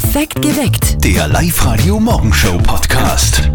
Perfekt 0.00 0.40
geweckt. 0.40 1.04
Der 1.04 1.26
Live-Radio-Morgenshow-Podcast. 1.26 3.50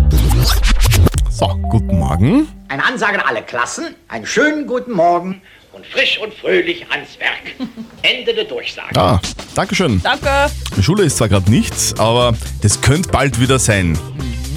So, 1.31 1.47
guten 1.69 1.97
Morgen. 1.97 2.49
Eine 2.67 2.85
Ansage 2.85 3.17
an 3.17 3.25
alle 3.25 3.43
Klassen, 3.43 3.95
einen 4.09 4.25
schönen 4.25 4.67
guten 4.67 4.91
Morgen 4.91 5.41
und 5.71 5.85
frisch 5.85 6.19
und 6.21 6.33
fröhlich 6.33 6.85
ans 6.91 7.17
Werk. 7.17 7.55
Ende 8.01 8.33
der 8.33 8.43
Durchsage. 8.43 8.93
Ah, 8.99 9.21
Dankeschön. 9.55 10.01
Danke. 10.03 10.51
Die 10.75 10.83
Schule 10.83 11.05
ist 11.05 11.15
zwar 11.15 11.29
gerade 11.29 11.49
nichts, 11.49 11.97
aber 11.97 12.33
das 12.61 12.81
könnte 12.81 13.07
bald 13.07 13.39
wieder 13.39 13.57
sein. 13.57 13.97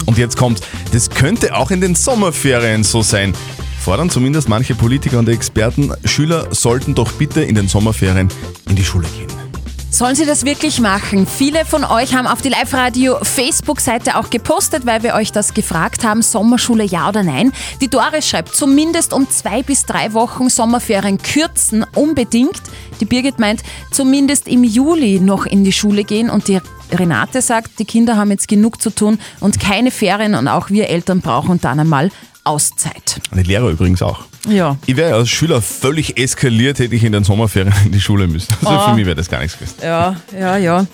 Und 0.07 0.18
jetzt 0.18 0.37
kommt, 0.37 0.62
das 0.93 1.09
könnte 1.09 1.55
auch 1.55 1.71
in 1.71 1.80
den 1.80 1.95
Sommerferien 1.95 2.82
so 2.82 3.03
sein. 3.03 3.32
Fordern 3.79 4.11
zumindest 4.11 4.48
manche 4.48 4.75
Politiker 4.75 5.21
und 5.21 5.29
Experten, 5.29 5.93
Schüler 6.05 6.53
sollten 6.53 6.96
doch 6.96 7.12
bitte 7.12 7.43
in 7.43 7.55
den 7.55 7.68
Sommerferien 7.68 8.29
in 8.68 8.75
die 8.75 8.84
Schule 8.84 9.07
gehen. 9.07 9.45
Sollen 9.91 10.14
Sie 10.14 10.27
das 10.27 10.45
wirklich 10.45 10.80
machen? 10.80 11.27
Viele 11.27 11.64
von 11.64 11.82
euch 11.84 12.14
haben 12.14 12.27
auf 12.27 12.43
die 12.43 12.50
Live-Radio 12.50 13.16
Facebook-Seite 13.23 14.17
auch 14.17 14.29
gepostet, 14.29 14.85
weil 14.85 15.03
wir 15.03 15.14
euch 15.14 15.32
das 15.32 15.54
gefragt 15.54 16.04
haben, 16.04 16.21
Sommerschule 16.21 16.85
ja 16.85 17.08
oder 17.08 17.22
nein. 17.22 17.53
Die 17.81 17.89
Doris 17.89 18.29
schreibt, 18.29 18.54
zumindest 18.54 19.14
um 19.14 19.30
zwei 19.30 19.63
bis 19.63 19.86
drei 19.86 20.13
Wochen 20.13 20.50
Sommerferien 20.50 21.18
kürzen, 21.18 21.86
unbedingt. 21.94 22.61
Die 23.00 23.07
Birgit 23.07 23.39
meint, 23.39 23.63
zumindest 23.91 24.49
im 24.49 24.64
Juli 24.64 25.21
noch 25.21 25.46
in 25.46 25.64
die 25.64 25.72
Schule 25.72 26.05
gehen 26.05 26.29
und 26.29 26.49
die 26.49 26.61
Renate 26.93 27.41
sagt, 27.41 27.79
die 27.79 27.85
Kinder 27.85 28.16
haben 28.16 28.30
jetzt 28.30 28.49
genug 28.49 28.82
zu 28.82 28.91
tun 28.91 29.18
und 29.41 29.61
keine 29.61 29.91
Ferien 29.91 30.35
und 30.35 30.49
auch 30.49 30.68
wir 30.68 30.89
Eltern 30.89 31.21
brauchen 31.21 31.61
dann 31.61 31.80
einmal 31.80 32.11
Auszeit. 32.47 33.20
Die 33.34 33.42
Lehrer 33.42 33.69
übrigens 33.69 34.03
auch. 34.03 34.20
Ja. 34.48 34.77
Ich 34.86 34.97
wäre 34.97 35.14
als 35.14 35.28
Schüler 35.28 35.61
völlig 35.61 36.19
eskaliert, 36.19 36.78
hätte 36.78 36.95
ich 36.95 37.05
in 37.05 37.12
den 37.12 37.25
Sommerferien 37.25 37.75
in 37.84 37.92
die 37.92 38.00
Schule 38.00 38.27
müssen. 38.27 38.55
Also 38.64 38.89
für 38.89 38.95
mich 38.95 39.06
wäre 39.06 39.17
das 39.17 39.28
gar 39.28 39.41
nichts 39.41 39.59
gewesen. 39.59 39.77
Ja, 39.83 40.17
ja, 40.39 40.56
ja. 40.56 40.86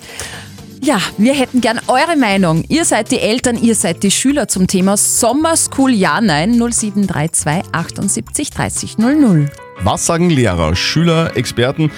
Ja, 0.84 0.98
wir 1.16 1.32
hätten 1.34 1.60
gern 1.60 1.80
eure 1.86 2.16
Meinung. 2.16 2.64
Ihr 2.68 2.84
seid 2.84 3.12
die 3.12 3.20
Eltern, 3.20 3.56
ihr 3.56 3.76
seid 3.76 4.02
die 4.02 4.10
Schüler 4.10 4.48
zum 4.48 4.66
Thema 4.66 4.96
Sommerschool 4.96 5.92
Ja, 5.92 6.20
Nein 6.20 6.58
0732 6.58 7.70
78 7.70 8.50
30 8.50 8.98
00. 8.98 9.50
Was 9.82 10.06
sagen 10.06 10.28
Lehrer, 10.28 10.74
Schüler, 10.74 11.36
Experten 11.36 11.92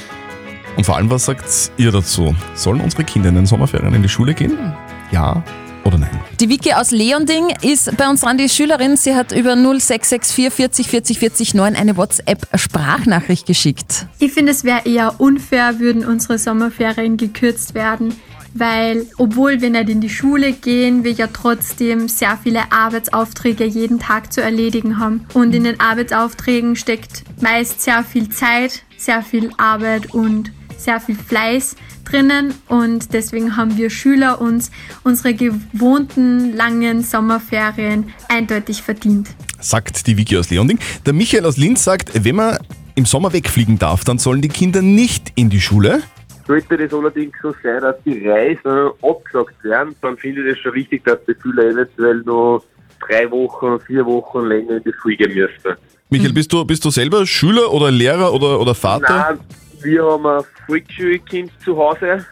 und 0.77 0.85
vor 0.85 0.97
allem, 0.97 1.09
was 1.09 1.25
sagt 1.25 1.45
ihr 1.79 1.93
dazu? 1.93 2.35
Sollen 2.55 2.81
unsere 2.81 3.05
Kinder 3.05 3.31
in 3.31 3.37
den 3.37 3.47
Sommerferien 3.47 3.95
in 3.95 4.03
die 4.03 4.09
Schule 4.09 4.35
gehen? 4.35 4.75
Ja 5.13 5.43
oder 5.85 5.99
nein? 5.99 6.11
Die 6.41 6.49
Vicky 6.49 6.73
aus 6.73 6.91
Leonding 6.91 7.55
ist 7.63 7.97
bei 7.97 8.09
uns 8.09 8.23
dran, 8.23 8.39
die 8.39 8.49
Schülerin. 8.49 8.97
Sie 8.97 9.15
hat 9.15 9.33
über 9.33 9.55
0664 9.55 10.53
40 10.53 10.89
40 10.89 11.19
40 11.19 11.55
9 11.55 11.77
eine 11.77 11.97
WhatsApp-Sprachnachricht 11.97 13.47
geschickt. 13.47 14.07
Ich 14.19 14.33
finde, 14.33 14.53
es 14.53 14.65
wäre 14.65 14.87
eher 14.87 15.21
unfair, 15.21 15.79
würden 15.79 16.05
unsere 16.05 16.39
Sommerferien 16.39 17.17
gekürzt 17.17 17.75
werden, 17.75 18.15
weil 18.55 19.07
obwohl 19.19 19.61
wir 19.61 19.71
nicht 19.71 19.89
in 19.89 20.01
die 20.01 20.11
Schule 20.11 20.53
gehen, 20.53 21.05
wir 21.05 21.13
ja 21.13 21.29
trotzdem 21.29 22.09
sehr 22.09 22.39
viele 22.43 22.73
Arbeitsaufträge 22.73 23.65
jeden 23.65 23.99
Tag 23.99 24.33
zu 24.33 24.41
erledigen 24.41 24.99
haben. 24.99 25.27
Und 25.35 25.55
in 25.55 25.65
den 25.65 25.81
Arbeitsaufträgen 25.81 26.77
steckt 26.77 27.25
meist 27.41 27.81
sehr 27.81 28.05
viel 28.05 28.29
Zeit, 28.29 28.83
sehr 28.97 29.23
viel 29.23 29.51
Arbeit 29.59 30.15
und 30.15 30.53
sehr 30.85 31.01
viel 31.01 31.17
Fleiß 31.17 31.77
drinnen 32.05 32.55
und 32.69 33.13
deswegen 33.13 33.57
haben 33.57 33.77
wir 33.77 33.91
Schüler 33.91 34.41
uns 34.41 34.71
unsere 35.03 35.35
gewohnten 35.35 36.55
langen 36.55 37.03
Sommerferien 37.03 38.13
eindeutig 38.29 38.83
verdient. 38.83 39.29
Sagt 39.61 40.07
die 40.07 40.17
Vicky 40.17 40.37
aus 40.37 40.51
Leonding. 40.51 40.79
Der 41.07 41.15
Michael 41.15 41.47
aus 41.47 41.57
Linz 41.57 41.85
sagt, 41.85 42.25
wenn 42.25 42.37
man 42.37 42.59
im 42.95 43.07
Sommer 43.07 43.33
wegfliegen 43.33 43.79
darf, 43.79 44.05
dann 44.05 44.19
sollen 44.19 44.43
die 44.43 44.49
Kinder 44.49 44.83
nicht 44.83 45.33
in 45.35 45.51
die 45.51 45.61
Schule. 45.61 46.03
Sollte 46.47 46.77
das 46.77 46.93
allerdings 46.93 47.35
so 47.41 47.55
sein, 47.63 47.81
dass 47.81 47.97
die 48.05 48.29
Reisen 48.29 48.91
abgesagt 49.01 49.65
werden, 49.65 49.95
dann 50.03 50.19
finde 50.19 50.43
ich 50.43 50.55
das 50.55 50.59
schon 50.63 50.73
richtig, 50.73 51.03
dass 51.05 51.19
die 51.27 51.35
Schüler 51.41 51.65
eventuell 51.71 52.23
noch 52.27 52.63
drei 53.07 53.31
Wochen, 53.31 53.81
vier 53.81 54.05
Wochen 54.05 54.47
länger 54.47 54.77
in 54.77 54.85
die 54.85 54.93
Schule 55.01 55.17
gehen 55.17 55.35
müssen. 55.35 55.79
Michael, 56.11 56.35
bist 56.35 56.53
du, 56.53 56.65
bist 56.65 56.85
du 56.85 56.91
selber 56.91 57.27
Schüler 57.27 57.73
oder 57.73 57.91
Lehrer 57.91 58.33
oder, 58.33 58.61
oder 58.61 58.75
Vater? 58.75 59.31
Nein, 59.31 59.41
wir 59.85 60.05
haben 60.05 60.27
ein 60.27 60.43
Volksschulkind 60.67 61.53
zu 61.61 61.77
Hause 61.77 62.27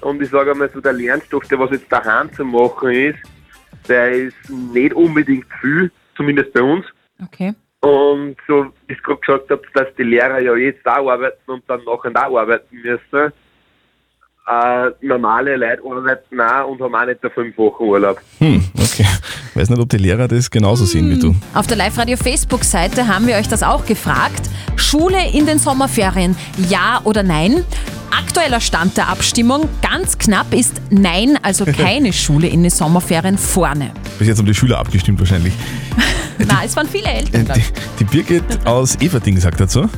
und 0.00 0.22
ich 0.22 0.30
sage 0.30 0.52
einmal 0.52 0.70
so, 0.70 0.80
der 0.80 0.92
Lernstoff, 0.92 1.44
der 1.48 1.58
was 1.58 1.70
jetzt 1.70 1.90
daheim 1.90 2.32
zu 2.32 2.44
machen 2.44 2.90
ist, 2.90 3.18
der 3.88 4.12
ist 4.12 4.50
nicht 4.50 4.94
unbedingt 4.94 5.46
viel, 5.60 5.90
zumindest 6.16 6.52
bei 6.52 6.62
uns. 6.62 6.84
Okay. 7.22 7.54
Und 7.80 8.36
so, 8.46 8.66
wie 8.86 8.92
ich 8.92 9.02
gerade 9.02 9.20
gesagt 9.20 9.50
habe, 9.50 9.62
dass 9.74 9.94
die 9.96 10.02
Lehrer 10.02 10.40
ja 10.40 10.54
jetzt 10.56 10.86
auch 10.86 11.10
arbeiten 11.10 11.50
und 11.50 11.62
dann 11.68 11.84
nachher 11.84 12.28
auch 12.28 12.36
arbeiten 12.36 12.76
müssen. 12.76 13.32
Äh, 14.46 14.90
normale 15.02 15.56
Leute 15.56 15.82
arbeiten 15.84 16.40
auch 16.40 16.68
und 16.68 16.80
haben 16.80 16.94
auch 16.94 17.06
nicht 17.06 17.22
da 17.22 17.28
fünf 17.28 17.56
Wochen 17.58 17.84
Urlaub. 17.84 18.20
Hm, 18.38 18.64
okay. 18.76 19.06
Weiß 19.58 19.70
nicht, 19.70 19.80
ob 19.80 19.88
die 19.88 19.96
Lehrer 19.96 20.28
das 20.28 20.52
genauso 20.52 20.84
sehen 20.84 21.10
wie 21.10 21.18
du. 21.18 21.34
Auf 21.52 21.66
der 21.66 21.76
Live-Radio-Facebook-Seite 21.78 23.08
haben 23.08 23.26
wir 23.26 23.34
euch 23.34 23.48
das 23.48 23.64
auch 23.64 23.84
gefragt. 23.84 24.48
Schule 24.76 25.32
in 25.32 25.46
den 25.46 25.58
Sommerferien, 25.58 26.36
ja 26.68 27.00
oder 27.02 27.24
nein? 27.24 27.64
Aktueller 28.16 28.60
Stand 28.60 28.96
der 28.96 29.08
Abstimmung, 29.08 29.68
ganz 29.82 30.16
knapp 30.16 30.54
ist 30.54 30.74
Nein, 30.90 31.40
also 31.42 31.64
keine 31.76 32.12
Schule 32.12 32.46
in 32.46 32.62
den 32.62 32.70
Sommerferien 32.70 33.36
vorne. 33.36 33.90
Bis 34.20 34.28
jetzt 34.28 34.38
haben 34.38 34.46
die 34.46 34.54
Schüler 34.54 34.78
abgestimmt 34.78 35.18
wahrscheinlich. 35.18 35.54
Na, 36.38 36.60
es 36.64 36.76
waren 36.76 36.86
viele 36.86 37.08
Eltern. 37.08 37.50
Die, 37.52 37.58
ich. 37.58 37.72
die 37.98 38.04
Birgit 38.04 38.64
aus 38.64 38.94
Everding 39.00 39.40
sagt 39.40 39.58
dazu. 39.58 39.88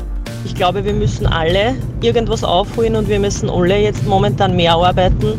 Ich 0.47 0.54
glaube, 0.54 0.82
wir 0.87 0.94
müssen 0.94 1.27
alle 1.27 1.75
irgendwas 2.00 2.44
aufholen 2.44 2.97
und 2.97 3.10
wir 3.10 3.21
müssen 3.21 3.50
alle 3.50 3.77
jetzt 3.77 4.06
momentan 4.06 4.56
mehr 4.56 4.72
arbeiten. 4.72 5.34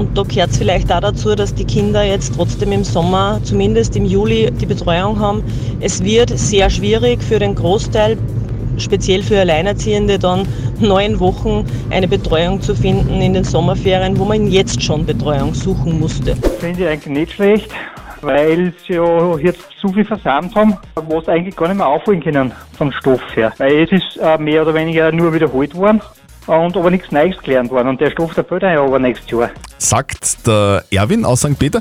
Und 0.00 0.16
da 0.16 0.22
gehört 0.22 0.48
es 0.48 0.56
vielleicht 0.56 0.90
auch 0.90 1.00
dazu, 1.00 1.34
dass 1.34 1.54
die 1.54 1.66
Kinder 1.66 2.02
jetzt 2.02 2.34
trotzdem 2.34 2.72
im 2.72 2.84
Sommer, 2.84 3.38
zumindest 3.42 3.96
im 3.96 4.06
Juli, 4.06 4.50
die 4.50 4.64
Betreuung 4.64 5.20
haben. 5.20 5.44
Es 5.80 6.02
wird 6.02 6.30
sehr 6.38 6.70
schwierig 6.70 7.22
für 7.22 7.38
den 7.38 7.54
Großteil, 7.54 8.16
speziell 8.78 9.22
für 9.22 9.40
Alleinerziehende, 9.40 10.18
dann 10.18 10.48
neun 10.78 11.20
Wochen 11.20 11.66
eine 11.90 12.08
Betreuung 12.08 12.62
zu 12.62 12.74
finden 12.74 13.20
in 13.20 13.34
den 13.34 13.44
Sommerferien, 13.44 14.18
wo 14.18 14.24
man 14.24 14.46
jetzt 14.46 14.82
schon 14.82 15.04
Betreuung 15.04 15.52
suchen 15.52 16.00
musste. 16.00 16.34
Finde 16.60 16.84
ich 16.84 16.88
eigentlich 16.88 17.18
nicht 17.18 17.32
schlecht, 17.32 17.70
weil 18.22 18.72
sie 18.86 18.94
ja 18.94 19.36
jetzt 19.36 19.66
so 19.82 19.88
viel 19.88 20.06
versammelt 20.06 20.54
haben, 20.54 20.78
was 20.94 21.28
eigentlich 21.28 21.56
gar 21.56 21.68
nicht 21.68 21.76
mehr 21.76 21.88
aufholen 21.88 22.22
können 22.22 22.52
vom 22.78 22.90
Stoff 22.92 23.20
her. 23.36 23.52
Weil 23.58 23.82
es 23.82 23.92
ist 23.92 24.16
äh, 24.16 24.38
mehr 24.38 24.62
oder 24.62 24.72
weniger 24.72 25.12
nur 25.12 25.34
wiederholt 25.34 25.74
worden 25.74 26.00
und 26.58 26.76
aber 26.76 26.90
nichts 26.90 27.10
Neues 27.10 27.38
gelernt 27.38 27.70
worden. 27.70 27.88
Und 27.88 28.00
der 28.00 28.10
Stoff 28.10 28.34
der 28.34 28.44
fällt 28.44 28.62
ja 28.62 28.82
aber 28.82 28.98
nächstes 28.98 29.30
Jahr. 29.30 29.50
Sagt 29.78 30.46
der 30.46 30.84
Erwin 30.90 31.24
aus 31.24 31.40
St. 31.40 31.58
Peter. 31.58 31.80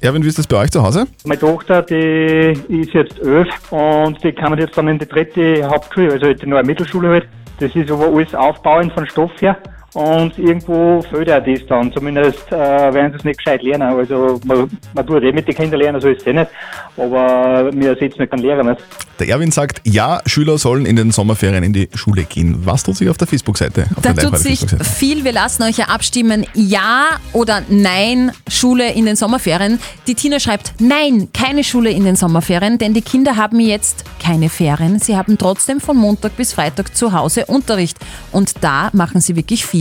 Erwin, 0.00 0.22
wie 0.22 0.28
ist 0.28 0.38
das 0.38 0.46
bei 0.46 0.56
euch 0.58 0.70
zu 0.70 0.82
Hause? 0.82 1.06
Meine 1.24 1.40
Tochter, 1.40 1.82
die 1.82 2.56
ist 2.68 2.92
jetzt 2.92 3.18
elf 3.18 3.48
und 3.72 4.22
die 4.22 4.32
kann 4.32 4.50
man 4.50 4.58
jetzt 4.60 4.78
dann 4.78 4.86
in 4.86 4.98
die 4.98 5.08
dritte 5.08 5.68
Hauptschule, 5.68 6.12
also 6.12 6.32
die 6.32 6.46
neue 6.46 6.62
Mittelschule 6.62 7.08
halt. 7.08 7.28
Das 7.58 7.74
ist 7.74 7.90
aber 7.90 8.06
alles 8.06 8.32
aufbauend 8.34 8.92
von 8.92 9.08
Stoff 9.08 9.32
her. 9.40 9.56
Und 9.94 10.38
irgendwo 10.38 11.00
fehlt 11.02 11.30
auch 11.30 11.42
das 11.42 11.66
dann. 11.66 11.92
Zumindest 11.92 12.46
äh, 12.52 12.56
werden 12.58 13.12
sie 13.12 13.18
es 13.18 13.24
nicht 13.24 13.38
gescheit 13.38 13.62
lernen. 13.62 13.82
Also 13.82 14.38
man, 14.44 14.70
man 14.94 15.06
tut 15.06 15.22
eh 15.22 15.32
mit 15.32 15.48
den 15.48 15.54
Kindern 15.54 15.80
lernen, 15.80 16.00
so 16.00 16.08
ist 16.08 16.20
es 16.20 16.26
eh 16.26 16.32
nicht. 16.34 16.50
Aber 16.96 17.70
wir 17.72 17.90
ersetzen 17.90 18.20
nicht 18.20 18.30
keinen 18.30 18.42
Lehrer 18.42 18.62
nicht. 18.62 18.82
Der 19.18 19.28
Erwin 19.28 19.50
sagt, 19.50 19.80
ja, 19.84 20.20
Schüler 20.26 20.58
sollen 20.58 20.86
in 20.86 20.94
den 20.94 21.10
Sommerferien 21.10 21.64
in 21.64 21.72
die 21.72 21.88
Schule 21.94 22.24
gehen. 22.24 22.66
Was 22.66 22.84
tut 22.84 22.96
sich 22.96 23.08
auf 23.08 23.16
der 23.16 23.26
Facebook-Seite? 23.26 23.86
Da 24.02 24.12
der 24.12 24.24
tut 24.24 24.38
sich 24.38 24.60
viel. 24.96 25.24
Wir 25.24 25.32
lassen 25.32 25.62
euch 25.64 25.78
ja 25.78 25.86
abstimmen, 25.86 26.46
ja 26.54 27.06
oder 27.32 27.62
nein, 27.68 28.30
Schule 28.48 28.92
in 28.92 29.06
den 29.06 29.16
Sommerferien. 29.16 29.80
Die 30.06 30.14
Tina 30.14 30.38
schreibt, 30.38 30.74
nein, 30.78 31.28
keine 31.32 31.64
Schule 31.64 31.90
in 31.90 32.04
den 32.04 32.14
Sommerferien, 32.14 32.78
denn 32.78 32.94
die 32.94 33.02
Kinder 33.02 33.36
haben 33.36 33.58
jetzt 33.58 34.04
keine 34.22 34.48
Ferien. 34.50 34.98
Sie 35.00 35.16
haben 35.16 35.36
trotzdem 35.38 35.80
von 35.80 35.96
Montag 35.96 36.36
bis 36.36 36.52
Freitag 36.52 36.96
zu 36.96 37.12
Hause 37.12 37.46
Unterricht. 37.46 37.98
Und 38.30 38.62
da 38.62 38.90
machen 38.92 39.20
sie 39.20 39.34
wirklich 39.34 39.66
viel. 39.66 39.77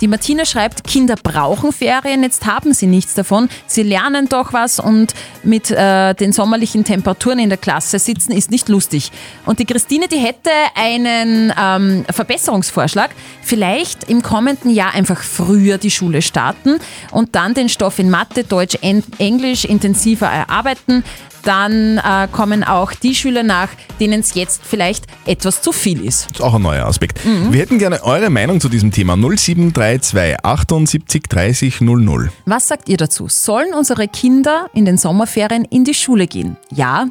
Die 0.00 0.08
Martina 0.08 0.44
schreibt, 0.44 0.84
Kinder 0.84 1.16
brauchen 1.20 1.72
Ferien, 1.72 2.22
jetzt 2.22 2.46
haben 2.46 2.72
sie 2.72 2.86
nichts 2.86 3.14
davon. 3.14 3.48
Sie 3.66 3.82
lernen 3.82 4.28
doch 4.28 4.52
was 4.52 4.78
und 4.78 5.14
mit 5.42 5.70
äh, 5.70 6.14
den 6.14 6.32
sommerlichen 6.32 6.84
Temperaturen 6.84 7.38
in 7.38 7.48
der 7.48 7.58
Klasse 7.58 7.98
sitzen 7.98 8.32
ist 8.32 8.50
nicht 8.50 8.68
lustig. 8.68 9.10
Und 9.44 9.58
die 9.58 9.64
Christine, 9.64 10.08
die 10.08 10.18
hätte 10.18 10.50
einen 10.74 11.52
ähm, 11.60 12.04
Verbesserungsvorschlag. 12.10 13.10
Vielleicht 13.42 14.04
im 14.04 14.22
kommenden 14.22 14.70
Jahr 14.70 14.94
einfach 14.94 15.22
früher 15.22 15.78
die 15.78 15.90
Schule 15.90 16.22
starten 16.22 16.78
und 17.10 17.34
dann 17.34 17.54
den 17.54 17.68
Stoff 17.68 17.98
in 17.98 18.10
Mathe, 18.10 18.44
Deutsch, 18.44 18.78
En 18.82 19.02
Englisch 19.18 19.64
intensiver 19.64 20.26
erarbeiten. 20.26 21.04
Dann 21.44 21.98
äh, 21.98 22.28
kommen 22.30 22.64
auch 22.64 22.92
die 22.92 23.14
Schüler 23.14 23.42
nach, 23.42 23.68
denen 24.00 24.20
es 24.20 24.34
jetzt 24.34 24.62
vielleicht 24.64 25.06
etwas 25.26 25.62
zu 25.62 25.72
viel 25.72 26.04
ist. 26.04 26.30
Das 26.30 26.40
ist 26.40 26.42
auch 26.42 26.54
ein 26.54 26.62
neuer 26.62 26.86
Aspekt. 26.86 27.20
Wir 27.24 27.60
hätten 27.60 27.78
gerne 27.78 28.02
eure 28.02 28.30
Meinung 28.30 28.60
zu 28.60 28.68
diesem 28.68 28.90
Thema 28.90 29.16
0732 29.16 30.44
78 30.44 31.22
30 31.28 31.80
00. 31.80 32.30
Was 32.46 32.68
sagt 32.68 32.88
ihr 32.88 32.96
dazu? 32.96 33.28
Sollen 33.28 33.74
unsere 33.74 34.08
Kinder 34.08 34.68
in 34.74 34.84
den 34.84 34.98
Sommerferien 34.98 35.64
in 35.64 35.84
die 35.84 35.94
Schule 35.94 36.26
gehen? 36.26 36.56
Ja 36.70 37.08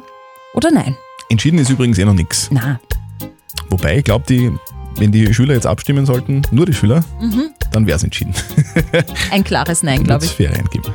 oder 0.54 0.70
nein? 0.70 0.96
Entschieden 1.30 1.58
ist 1.58 1.70
übrigens 1.70 1.98
eh 1.98 2.04
noch 2.04 2.14
nichts. 2.14 2.48
Na, 2.50 2.80
Wobei, 3.70 3.98
ich 3.98 4.04
glaube, 4.04 4.24
die 4.28 4.50
wenn 4.98 5.12
die 5.12 5.32
Schüler 5.32 5.54
jetzt 5.54 5.66
abstimmen 5.66 6.06
sollten, 6.06 6.42
nur 6.50 6.66
die 6.66 6.74
Schüler, 6.74 7.04
dann 7.72 7.86
wäre 7.86 7.96
es 7.96 8.04
entschieden. 8.04 8.34
Ein 9.30 9.44
klares 9.44 9.82
Nein, 9.82 10.04
glaube 10.04 10.24
ich. 10.24 10.32
Ferien 10.32 10.66
geben. 10.70 10.92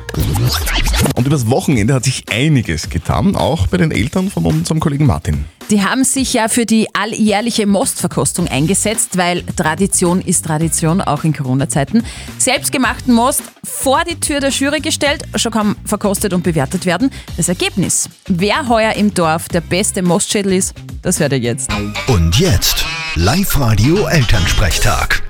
Und 1.16 1.26
übers 1.26 1.48
Wochenende 1.48 1.94
hat 1.94 2.04
sich 2.04 2.24
einiges 2.30 2.90
getan, 2.90 3.36
auch 3.36 3.66
bei 3.66 3.76
den 3.76 3.90
Eltern 3.90 4.30
von 4.30 4.44
unserem 4.44 4.80
Kollegen 4.80 5.06
Martin. 5.06 5.44
Die 5.70 5.82
haben 5.82 6.04
sich 6.04 6.34
ja 6.34 6.48
für 6.48 6.66
die 6.66 6.94
alljährliche 6.94 7.66
Mostverkostung 7.66 8.48
eingesetzt, 8.48 9.16
weil 9.16 9.42
Tradition 9.42 10.20
ist 10.20 10.44
Tradition, 10.44 11.00
auch 11.00 11.24
in 11.24 11.32
Corona-Zeiten. 11.32 12.04
Selbstgemachten 12.38 13.14
Most 13.14 13.42
vor 13.62 14.02
die 14.04 14.20
Tür 14.20 14.40
der 14.40 14.50
Jury 14.50 14.80
gestellt, 14.80 15.22
schon 15.36 15.52
kann 15.52 15.76
verkostet 15.84 16.34
und 16.34 16.42
bewertet 16.42 16.84
werden. 16.84 17.10
Das 17.36 17.48
Ergebnis. 17.48 18.08
Wer 18.28 18.68
heuer 18.68 18.92
im 18.92 19.14
Dorf 19.14 19.48
der 19.48 19.62
beste 19.62 20.02
Mostschädel 20.02 20.52
ist, 20.52 20.74
das 21.02 21.18
hört 21.18 21.32
ihr 21.32 21.38
jetzt. 21.38 21.70
Und 22.08 22.38
jetzt 22.38 22.84
Live-Radio 23.16 24.06
Elternsprechtag. 24.06 25.23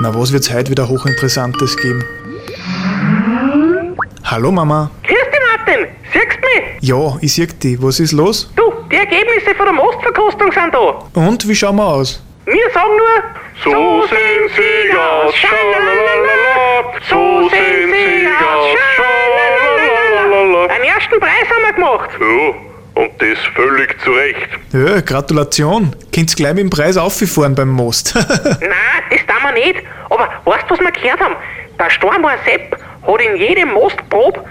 Na, 0.00 0.14
was 0.14 0.32
wird's 0.32 0.52
heute 0.52 0.70
wieder 0.70 0.88
Hochinteressantes 0.88 1.76
geben? 1.76 2.04
Hallo 4.24 4.50
Mama. 4.52 4.90
Grüß 5.04 5.16
dich, 5.16 5.40
Martin. 5.56 5.86
Siehst 6.12 6.26
du 6.36 6.60
mich? 6.60 6.82
Ja, 6.82 7.16
ich 7.20 7.32
sehe 7.34 7.46
dich. 7.46 7.80
Was 7.82 8.00
ist 8.00 8.12
los? 8.12 8.50
Du, 8.56 8.72
die 8.90 8.96
Ergebnisse 8.96 9.54
von 9.56 9.66
der 9.66 9.74
Mostverkostung 9.74 10.52
sind 10.52 10.74
da. 10.74 11.02
Und, 11.14 11.48
wie 11.48 11.54
schauen 11.54 11.76
wir 11.76 11.86
aus? 11.86 12.22
Wir 12.44 12.70
sagen 12.74 12.90
nur, 12.96 13.24
so 13.64 14.06
sehen 14.06 14.50
sie 14.54 14.96
aus, 14.96 15.34
schalalala, 15.34 16.92
so 17.08 17.48
sehen 17.48 17.90
sie 17.90 18.26
aus, 18.28 18.78
schalalala. 18.96 20.66
Einen 20.74 20.84
ersten 20.84 21.18
Preis 21.18 21.46
haben 21.50 21.62
wir 21.66 21.72
gemacht. 21.72 22.10
Ja, 22.20 22.54
und 22.96 23.10
das 23.18 23.38
völlig 23.54 23.94
zu 24.02 24.10
Recht. 24.10 24.48
Ja, 24.72 25.00
Gratulation. 25.00 25.94
Könnt's 26.12 26.34
gleich 26.34 26.54
mit 26.54 26.64
dem 26.64 26.70
Preis 26.70 26.96
auffahren 26.96 27.54
beim 27.54 27.68
Most. 27.68 28.14
Nein, 28.14 28.70
das 29.10 29.20
tun 29.20 29.36
wir 29.42 29.52
nicht. 29.52 29.82
Aber 30.10 30.28
weißt 30.44 30.64
du, 30.68 30.70
was 30.70 30.80
wir 30.80 30.92
gehört 30.92 31.20
haben? 31.20 31.36
Der 31.78 31.90
Stormhauer 31.90 32.38
Sepp 32.44 32.76
hat 33.06 33.20
in 33.20 33.36
jedem 33.36 33.70
Mostprobe 33.70 34.42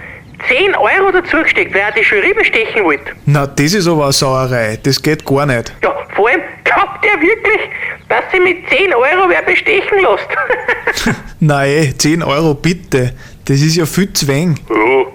10 0.47 0.75
Euro 0.75 1.11
dazugesteckt, 1.11 1.73
weil 1.73 1.81
er 1.81 1.91
die 1.91 2.01
Jury 2.01 2.33
bestechen 2.33 2.83
wollte. 2.83 3.13
Na, 3.25 3.47
das 3.47 3.73
ist 3.73 3.87
aber 3.87 4.03
eine 4.03 4.13
Sauerei. 4.13 4.77
Das 4.83 5.01
geht 5.01 5.25
gar 5.25 5.45
nicht. 5.45 5.73
Ja, 5.83 5.95
vor 6.13 6.29
allem 6.29 6.41
glaubt 6.63 7.03
er 7.03 7.19
wirklich, 7.19 7.61
dass 8.09 8.23
sie 8.31 8.39
mit 8.39 8.69
10 8.69 8.93
Euro 8.93 9.27
wer 9.27 9.41
bestechen 9.41 9.97
lässt. 9.97 11.17
Nein, 11.39 11.95
10 11.97 12.21
Euro 12.21 12.53
bitte. 12.53 13.13
Das 13.45 13.61
ist 13.61 13.75
ja 13.75 13.85
viel 13.85 14.11
zu 14.13 14.27
wenig. 14.27 14.59
Ja, 14.69 15.05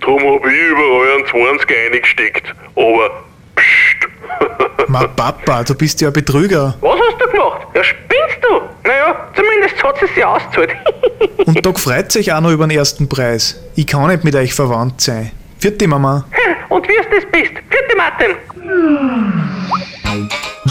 drum 0.00 0.20
hab 0.22 0.46
ich 0.46 0.52
überall 0.70 1.16
einen 1.16 1.26
20 1.26 1.76
eingesteckt. 1.92 2.54
Aber, 2.76 3.10
pst, 3.56 4.08
Ma 4.88 5.06
Papa, 5.06 5.64
du 5.64 5.74
bist 5.74 6.00
ja 6.00 6.08
ein 6.08 6.12
Betrüger. 6.12 6.74
Was 6.80 6.98
hast 7.00 7.20
du 7.20 7.30
gemacht? 7.30 7.66
Ja, 7.74 7.84
spinnst 7.84 8.38
du? 8.42 8.60
Naja, 8.88 9.28
zumindest 9.34 9.82
hat 9.82 9.98
sie 10.00 10.06
sich 10.14 10.24
ausgezahlt. 10.24 10.70
Und 11.46 11.64
da 11.64 11.72
freut 11.72 12.12
sich 12.12 12.32
auch 12.32 12.40
noch 12.40 12.50
über 12.50 12.66
den 12.66 12.76
ersten 12.78 13.08
Preis. 13.08 13.60
Ich 13.74 13.86
kann 13.86 14.06
nicht 14.08 14.24
mit 14.24 14.34
euch 14.34 14.54
verwandt 14.54 15.00
sein. 15.00 15.32
Vierte 15.58 15.88
Mama. 15.88 16.24
Und 16.68 16.86
wie 16.86 16.92
du 16.92 17.16
das 17.16 17.24
bist. 17.32 17.52
Vierte 17.68 17.96
Martin. 17.96 18.36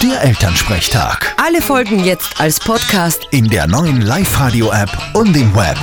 Der 0.02 0.24
Elternsprechtag. 0.24 1.36
Alle 1.44 1.62
Folgen 1.62 2.04
jetzt 2.04 2.40
als 2.40 2.60
Podcast. 2.60 3.28
In 3.32 3.50
der 3.50 3.68
neuen 3.68 4.02
Live-Radio-App 4.02 4.90
und 5.14 5.36
im 5.36 5.54
Web. 5.56 5.78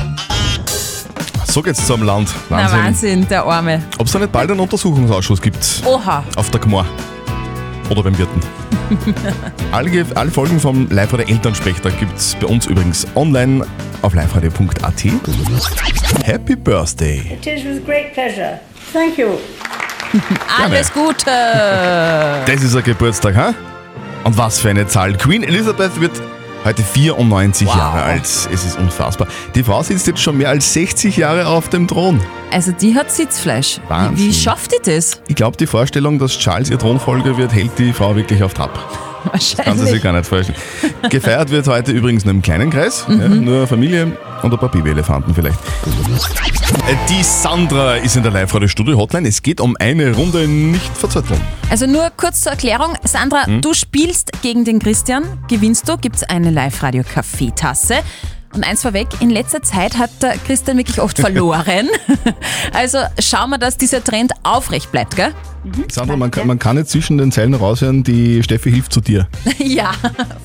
So 1.54 1.62
geht's 1.62 1.86
zum 1.86 2.02
Land. 2.02 2.30
Na 2.50 2.56
Wahnsinn. 2.56 2.78
Wahnsinn, 2.80 3.28
der 3.28 3.44
Arme. 3.44 3.80
Ob 3.98 4.06
es 4.06 4.12
da 4.12 4.18
nicht 4.18 4.32
bald 4.32 4.50
einen 4.50 4.58
Untersuchungsausschuss 4.58 5.40
gibt 5.40 5.82
Oha. 5.84 6.24
auf 6.34 6.50
der 6.50 6.58
Gmor 6.58 6.84
oder 7.90 8.02
beim 8.02 8.18
Wirten. 8.18 8.40
alle, 9.70 10.04
alle 10.16 10.30
Folgen 10.32 10.58
vom 10.58 10.88
Live-Radio 10.90 11.32
Elternsprechtag 11.32 11.96
gibt's 12.00 12.36
bei 12.40 12.48
uns 12.48 12.66
übrigens 12.66 13.06
online 13.14 13.64
auf 14.02 14.14
liveradio.at. 14.14 15.04
Happy 16.24 16.56
Birthday. 16.56 17.18
It 17.30 17.46
is 17.46 17.64
with 17.64 17.86
great 17.86 18.12
pleasure. 18.14 18.58
Thank 18.92 19.16
you. 19.16 19.34
Alles 20.60 20.92
Gute. 20.92 21.30
Das 22.46 22.64
ist 22.64 22.74
ein 22.74 22.82
Geburtstag, 22.82 23.36
ha? 23.36 23.54
Und 24.24 24.36
was 24.36 24.58
für 24.58 24.70
eine 24.70 24.88
Zahl. 24.88 25.16
Queen 25.16 25.44
Elizabeth 25.44 26.00
wird 26.00 26.20
heute 26.64 26.82
94 26.82 27.66
Wow. 27.68 27.76
Jahre 27.76 28.02
alt. 28.02 28.22
Es 28.24 28.46
ist 28.46 28.78
unfassbar. 28.78 29.28
Die 29.54 29.62
Frau 29.62 29.82
sitzt 29.82 30.06
jetzt 30.06 30.20
schon 30.20 30.38
mehr 30.38 30.48
als 30.48 30.72
60 30.72 31.16
Jahre 31.16 31.46
auf 31.46 31.68
dem 31.68 31.86
Thron. 31.86 32.20
Also 32.52 32.72
die 32.72 32.94
hat 32.94 33.10
Sitzfleisch. 33.10 33.80
Wahnsinn. 33.88 34.28
Wie 34.28 34.32
schafft 34.34 34.72
die 34.72 34.90
das? 34.90 35.20
Ich 35.28 35.34
glaube, 35.34 35.56
die 35.56 35.66
Vorstellung, 35.66 36.18
dass 36.18 36.38
Charles 36.38 36.70
ihr 36.70 36.78
Thronfolger 36.78 37.36
wird, 37.36 37.52
hält 37.52 37.78
die 37.78 37.92
Frau 37.92 38.14
wirklich 38.16 38.42
auf 38.42 38.54
Trab. 38.54 38.72
Kann 38.74 39.40
sie 39.40 39.46
sich 39.46 39.58
Wahrscheinlich. 39.58 40.02
gar 40.02 40.12
nicht 40.12 40.26
vorstellen. 40.26 40.58
Gefeiert 41.08 41.50
wird 41.50 41.66
heute 41.66 41.92
übrigens 41.92 42.24
nur 42.26 42.34
im 42.34 42.42
kleinen 42.42 42.68
Kreis. 42.70 43.06
Ja, 43.08 43.28
nur 43.28 43.66
Familie 43.66 44.16
und 44.44 44.52
ein 44.52 44.58
paar 44.58 44.70
Babyelefanten 44.70 45.34
vielleicht. 45.34 45.58
Die 47.08 47.22
Sandra 47.22 47.96
ist 47.96 48.16
in 48.16 48.22
der 48.22 48.32
Live-Radio-Studio-Hotline. 48.32 49.28
Es 49.28 49.42
geht 49.42 49.60
um 49.60 49.76
eine 49.80 50.14
Runde 50.14 50.46
nicht 50.46 50.96
verzötteln. 50.96 51.40
Also 51.70 51.86
nur 51.86 52.10
kurz 52.16 52.42
zur 52.42 52.52
Erklärung. 52.52 52.94
Sandra, 53.04 53.46
Hm? 53.46 53.60
du 53.62 53.72
spielst 53.74 54.30
gegen 54.42 54.64
den 54.64 54.78
Christian. 54.78 55.24
Gewinnst 55.48 55.88
du, 55.88 55.96
gibt's 55.96 56.22
eine 56.22 56.50
Live-Radio-Kaffeetasse. 56.50 57.96
Und 58.54 58.62
eins 58.64 58.82
vorweg, 58.82 59.08
in 59.20 59.30
letzter 59.30 59.62
Zeit 59.62 59.98
hat 59.98 60.10
der 60.22 60.36
Christian 60.38 60.78
wirklich 60.78 61.00
oft 61.00 61.18
verloren. 61.18 61.88
also 62.72 62.98
schauen 63.18 63.50
wir, 63.50 63.58
dass 63.58 63.76
dieser 63.76 64.02
Trend 64.02 64.32
aufrecht 64.44 64.92
bleibt, 64.92 65.16
gell? 65.16 65.32
Sandra, 65.90 66.16
man 66.16 66.30
kann, 66.30 66.46
man 66.46 66.58
kann 66.58 66.76
jetzt 66.76 66.90
zwischen 66.90 67.18
den 67.18 67.32
Zeilen 67.32 67.54
raushören, 67.54 68.04
die 68.04 68.42
Steffi 68.42 68.70
hilft 68.70 68.92
zu 68.92 69.00
dir. 69.00 69.26
ja, 69.58 69.92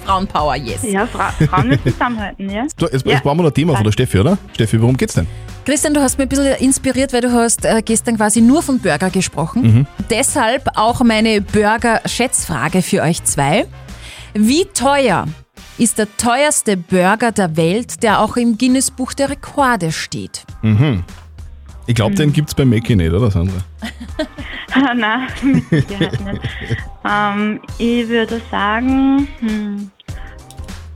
Frauenpower, 0.06 0.56
yes. 0.56 0.82
Ja, 0.84 1.06
Fra 1.06 1.32
Frauen 1.32 1.68
müssen 1.68 1.84
zusammenhalten, 1.92 2.50
ja? 2.50 2.64
Jetzt, 2.64 2.82
Ja. 2.82 2.88
jetzt 2.92 3.04
brauchen 3.24 3.38
wir 3.38 3.44
noch 3.44 3.52
ein 3.52 3.54
Thema 3.54 3.76
von 3.76 3.84
der 3.84 3.92
Steffi, 3.92 4.20
oder? 4.20 4.38
Steffi, 4.54 4.82
worum 4.82 4.98
geht's 4.98 5.14
denn? 5.14 5.28
Christian, 5.66 5.94
du 5.94 6.02
hast 6.02 6.18
mir 6.18 6.24
ein 6.24 6.30
bisschen 6.30 6.56
inspiriert, 6.56 7.14
weil 7.14 7.22
du 7.22 7.32
hast 7.32 7.64
äh, 7.66 7.82
gestern 7.84 8.18
quasi 8.18 8.42
nur 8.42 8.64
von 8.64 8.80
Burger 8.80 9.10
gesprochen. 9.12 9.62
Mhm. 9.62 9.88
Deshalb 10.10 10.68
auch 10.76 11.02
meine 11.04 11.42
Burger-Schätzfrage 11.42 12.82
für 12.82 13.02
euch 13.04 13.24
zwei. 13.24 13.68
Wie 14.34 14.66
teuer 14.74 15.26
ist 15.80 15.98
der 15.98 16.08
teuerste 16.18 16.78
Burger 16.78 17.32
der 17.32 17.56
Welt, 17.58 18.04
der 18.04 18.20
auch 18.20 18.36
im 18.38 18.58
Guinness-Buch 18.58 19.14
der 19.14 19.30
Rekorde 19.30 19.92
steht? 19.92 20.44
Mhm. 20.62 21.04
Ich 21.88 21.96
glaube, 21.96 22.14
den 22.16 22.32
gibt's 22.34 22.54
bei 22.54 22.66
Mackie 22.66 22.96
nicht, 22.96 23.12
oder 23.12 23.32
Sandra? 23.32 23.58
Nein, 24.96 25.28
mit 25.42 25.70
Sicherheit 25.70 26.20
nicht. 26.22 26.42
ähm, 27.10 27.60
ich 27.80 28.08
würde 28.08 28.40
sagen, 28.52 29.28
hm, 29.40 29.90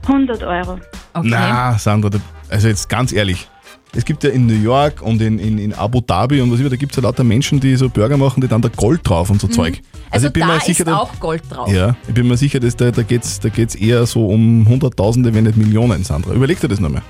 100 0.06 0.42
Euro. 0.42 0.78
Na, 1.22 1.76
Sandra, 1.78 2.10
also 2.48 2.68
jetzt 2.68 2.88
ganz 2.88 3.12
ehrlich. 3.12 3.48
Es 3.96 4.04
gibt 4.04 4.24
ja 4.24 4.30
in 4.30 4.46
New 4.46 4.60
York 4.60 5.02
und 5.02 5.20
in, 5.22 5.38
in, 5.38 5.58
in 5.58 5.72
Abu 5.72 6.00
Dhabi 6.00 6.40
und 6.40 6.50
was 6.52 6.58
immer, 6.60 6.68
da 6.70 6.76
gibt 6.76 6.92
es 6.92 6.96
ja 6.96 7.02
lauter 7.02 7.22
Menschen, 7.24 7.60
die 7.60 7.76
so 7.76 7.88
Burger 7.88 8.16
machen, 8.16 8.40
die 8.40 8.48
dann 8.48 8.60
da 8.60 8.68
Gold 8.68 9.00
drauf 9.08 9.30
und 9.30 9.40
so 9.40 9.46
Zeug. 9.48 9.80
Also, 10.10 10.26
ich 10.28 10.32
bin 10.32 10.40
da 10.40 10.54
mir 10.54 10.60
sicher, 10.60 10.80
ist 10.80 10.86
da- 10.88 10.96
auch 10.96 11.18
Gold 11.20 11.42
drauf. 11.48 11.68
Ja, 11.72 11.94
ich 12.08 12.14
bin 12.14 12.26
mir 12.26 12.36
sicher, 12.36 12.58
dass 12.60 12.74
da, 12.76 12.90
da 12.90 13.02
geht 13.02 13.22
es 13.22 13.38
da 13.40 13.48
geht's 13.48 13.74
eher 13.74 14.04
so 14.06 14.26
um 14.26 14.66
Hunderttausende, 14.68 15.32
wenn 15.34 15.44
nicht 15.44 15.56
Millionen, 15.56 16.02
Sandra. 16.04 16.32
Überleg 16.32 16.60
dir 16.60 16.68
das 16.68 16.80
nochmal. 16.80 17.02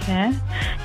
Okay. 0.00 0.30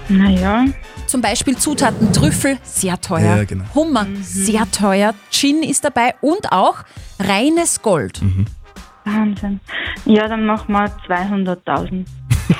Naja. 0.10 0.66
Zum 1.08 1.22
Beispiel 1.22 1.56
Zutaten 1.58 2.12
Trüffel, 2.14 2.58
sehr 2.64 3.00
teuer. 3.00 3.38
Ja, 3.38 3.44
genau. 3.46 3.64
Hummer, 3.76 4.06
sehr 4.22 4.70
teuer. 4.72 5.14
Gin 5.32 5.64
ist 5.64 5.86
dabei 5.86 6.16
und 6.22 6.52
auch 6.52 6.78
reines 7.20 7.82
Gold. 7.82 8.22
Mhm. 8.22 8.46
Wahnsinn. 9.06 9.60
Ja, 10.06 10.28
dann 10.28 10.46
machen 10.46 10.74
wir 10.74 10.92
200.000. 11.08 12.06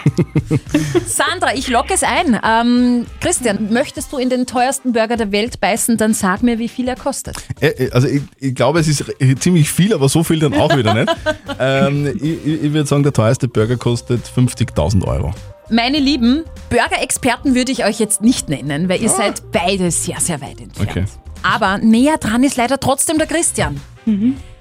Sandra, 1.08 1.54
ich 1.56 1.68
locke 1.70 1.94
es 1.94 2.04
ein. 2.04 2.40
Ähm, 2.44 3.06
Christian, 3.22 3.72
möchtest 3.72 4.12
du 4.12 4.18
in 4.18 4.30
den 4.30 4.46
teuersten 4.46 4.94
Burger 4.94 5.18
der 5.18 5.32
Welt 5.32 5.60
beißen, 5.60 5.98
dann 5.98 6.14
sag 6.14 6.44
mir, 6.44 6.60
wie 6.60 6.70
viel 6.70 6.88
er 6.88 6.96
kostet. 6.96 7.36
Äh, 7.60 7.68
äh, 7.68 7.92
Also 7.92 8.08
ich, 8.08 8.22
ich 8.40 8.56
glaube, 8.56 8.80
es 8.80 8.88
ist 8.88 9.02
r- 9.20 9.36
ziemlich 9.40 9.70
viel, 9.70 9.94
aber 9.94 10.10
so 10.10 10.24
viel 10.24 10.40
dann 10.40 10.54
auch 10.54 10.76
wieder 10.76 10.94
nicht. 10.94 11.12
ähm, 11.60 12.08
ich 12.22 12.46
ich, 12.46 12.74
würde 12.74 12.86
sagen, 12.88 13.04
der 13.04 13.14
teuerste 13.14 13.48
Burger 13.48 13.78
kostet 13.78 14.22
50.000 14.26 15.06
Euro. 15.06 15.34
Meine 15.70 16.00
Lieben, 16.00 16.44
Burger-Experten 16.70 17.54
würde 17.56 17.72
ich 17.72 17.84
euch 17.86 18.00
jetzt 18.00 18.22
nicht 18.22 18.48
nennen, 18.50 18.88
weil 18.88 19.02
ihr 19.02 19.10
seid 19.10 19.52
beide 19.52 19.92
sehr, 19.92 20.20
sehr 20.20 20.40
weit 20.42 20.62
entfernt. 20.62 20.90
Okay. 20.90 21.06
Aber 21.44 21.78
näher 21.78 22.18
dran 22.18 22.44
ist 22.44 22.56
leider 22.58 22.80
trotzdem 22.80 23.18
der 23.18 23.28
Christian. 23.28 23.80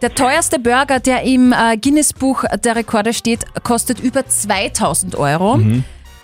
Der 0.03 0.15
teuerste 0.15 0.59
Burger, 0.59 0.99
der 1.01 1.23
im 1.23 1.53
äh, 1.53 1.77
Guinness-Buch 1.77 2.45
der 2.65 2.77
Rekorde 2.77 3.13
steht, 3.15 3.45
kostet 3.63 4.01
über 4.01 4.27
2000 4.27 5.15
Euro. 5.17 5.61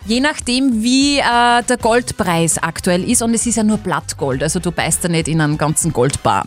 Je 0.04 0.18
nachdem, 0.20 0.82
wie 0.82 1.18
äh, 1.18 1.22
der 1.68 1.76
Goldpreis 1.80 2.58
aktuell 2.58 3.08
ist. 3.08 3.22
Und 3.22 3.34
es 3.34 3.46
ist 3.46 3.56
ja 3.56 3.62
nur 3.62 3.78
Blattgold, 3.78 4.42
also 4.42 4.58
du 4.58 4.72
beißt 4.72 5.04
da 5.04 5.08
nicht 5.08 5.28
in 5.28 5.40
einen 5.40 5.56
ganzen 5.58 5.92
Goldbar. 5.92 6.44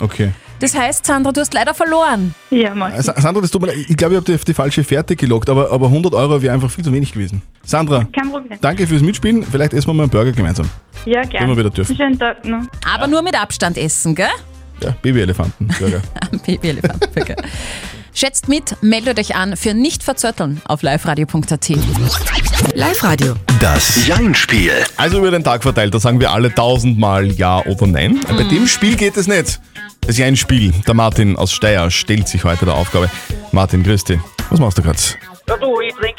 Okay. 0.00 0.30
Das 0.60 0.74
heißt, 0.76 1.06
Sandra, 1.06 1.30
du 1.30 1.40
hast 1.40 1.54
leider 1.54 1.72
verloren. 1.74 2.34
Ja, 2.50 2.74
mach 2.74 2.92
Äh, 2.92 3.00
Sa- 3.02 3.20
Sandra, 3.20 3.42
das 3.42 3.50
tut 3.50 3.60
mir 3.60 3.68
leid. 3.68 3.76
Ich 3.88 3.96
glaube, 3.96 4.14
ich 4.14 4.16
habe 4.16 4.24
die 4.26 4.34
auf 4.34 4.44
die 4.44 4.54
falsche 4.54 4.82
Fährte 4.82 5.14
gelockt, 5.14 5.48
aber, 5.50 5.70
aber 5.70 5.86
100 5.86 6.14
Euro 6.14 6.40
wäre 6.42 6.52
einfach 6.54 6.70
viel 6.70 6.82
zu 6.82 6.92
wenig 6.92 7.12
gewesen. 7.12 7.42
Sandra, 7.64 8.06
Kein 8.12 8.30
Problem. 8.30 8.58
danke 8.60 8.86
fürs 8.86 9.02
Mitspielen. 9.02 9.44
Vielleicht 9.44 9.72
essen 9.74 9.86
wir 9.88 9.94
mal 9.94 10.04
einen 10.04 10.10
Burger 10.10 10.32
gemeinsam. 10.32 10.68
Ja, 11.04 11.20
Wenn 11.22 11.28
gerne. 11.28 11.48
wir 11.48 11.56
wieder 11.58 11.70
dürfen. 11.70 11.94
Schönen 11.94 12.18
Tag 12.18 12.44
noch. 12.44 12.62
Aber 12.92 13.06
nur 13.06 13.22
mit 13.22 13.40
Abstand 13.40 13.76
essen, 13.78 14.14
gell? 14.16 14.26
Ja, 14.82 14.94
Babyelefanten, 15.02 15.68
Burger. 15.78 16.00
Babyelefantenburger. 16.46 17.36
Schätzt 18.14 18.48
mit, 18.48 18.82
meldet 18.82 19.18
euch 19.18 19.36
an 19.36 19.56
für 19.56 19.74
nicht 19.74 20.02
verzötteln 20.02 20.60
auf 20.64 20.82
liveradio.at. 20.82 21.70
Live-Radio. 22.74 23.34
Das 23.60 24.06
Jein-Spiel. 24.06 24.72
Also 24.96 25.18
über 25.18 25.30
den 25.30 25.44
Tag 25.44 25.62
verteilt, 25.62 25.94
da 25.94 26.00
sagen 26.00 26.18
wir 26.20 26.32
alle 26.32 26.52
tausendmal 26.52 27.26
Ja 27.26 27.64
oder 27.64 27.86
Nein. 27.86 28.20
Bei 28.26 28.42
dem 28.44 28.66
Spiel 28.66 28.96
geht 28.96 29.16
es 29.16 29.28
nicht. 29.28 29.60
Das 30.00 30.10
ist 30.10 30.18
ja 30.18 30.26
ein 30.26 30.36
Spiel. 30.36 30.72
Der 30.86 30.94
Martin 30.94 31.36
aus 31.36 31.52
Steyr 31.52 31.90
stellt 31.90 32.28
sich 32.28 32.44
heute 32.44 32.64
der 32.64 32.74
Aufgabe. 32.74 33.10
Martin, 33.52 33.82
grüß 33.82 34.04
dich. 34.04 34.18
Was 34.50 34.58
machst 34.58 34.78
du 34.78 34.82
gerade? 34.82 34.98
Ja, 35.48 35.56
du, 35.56 35.80
ich 35.80 35.94
trinke 35.94 36.17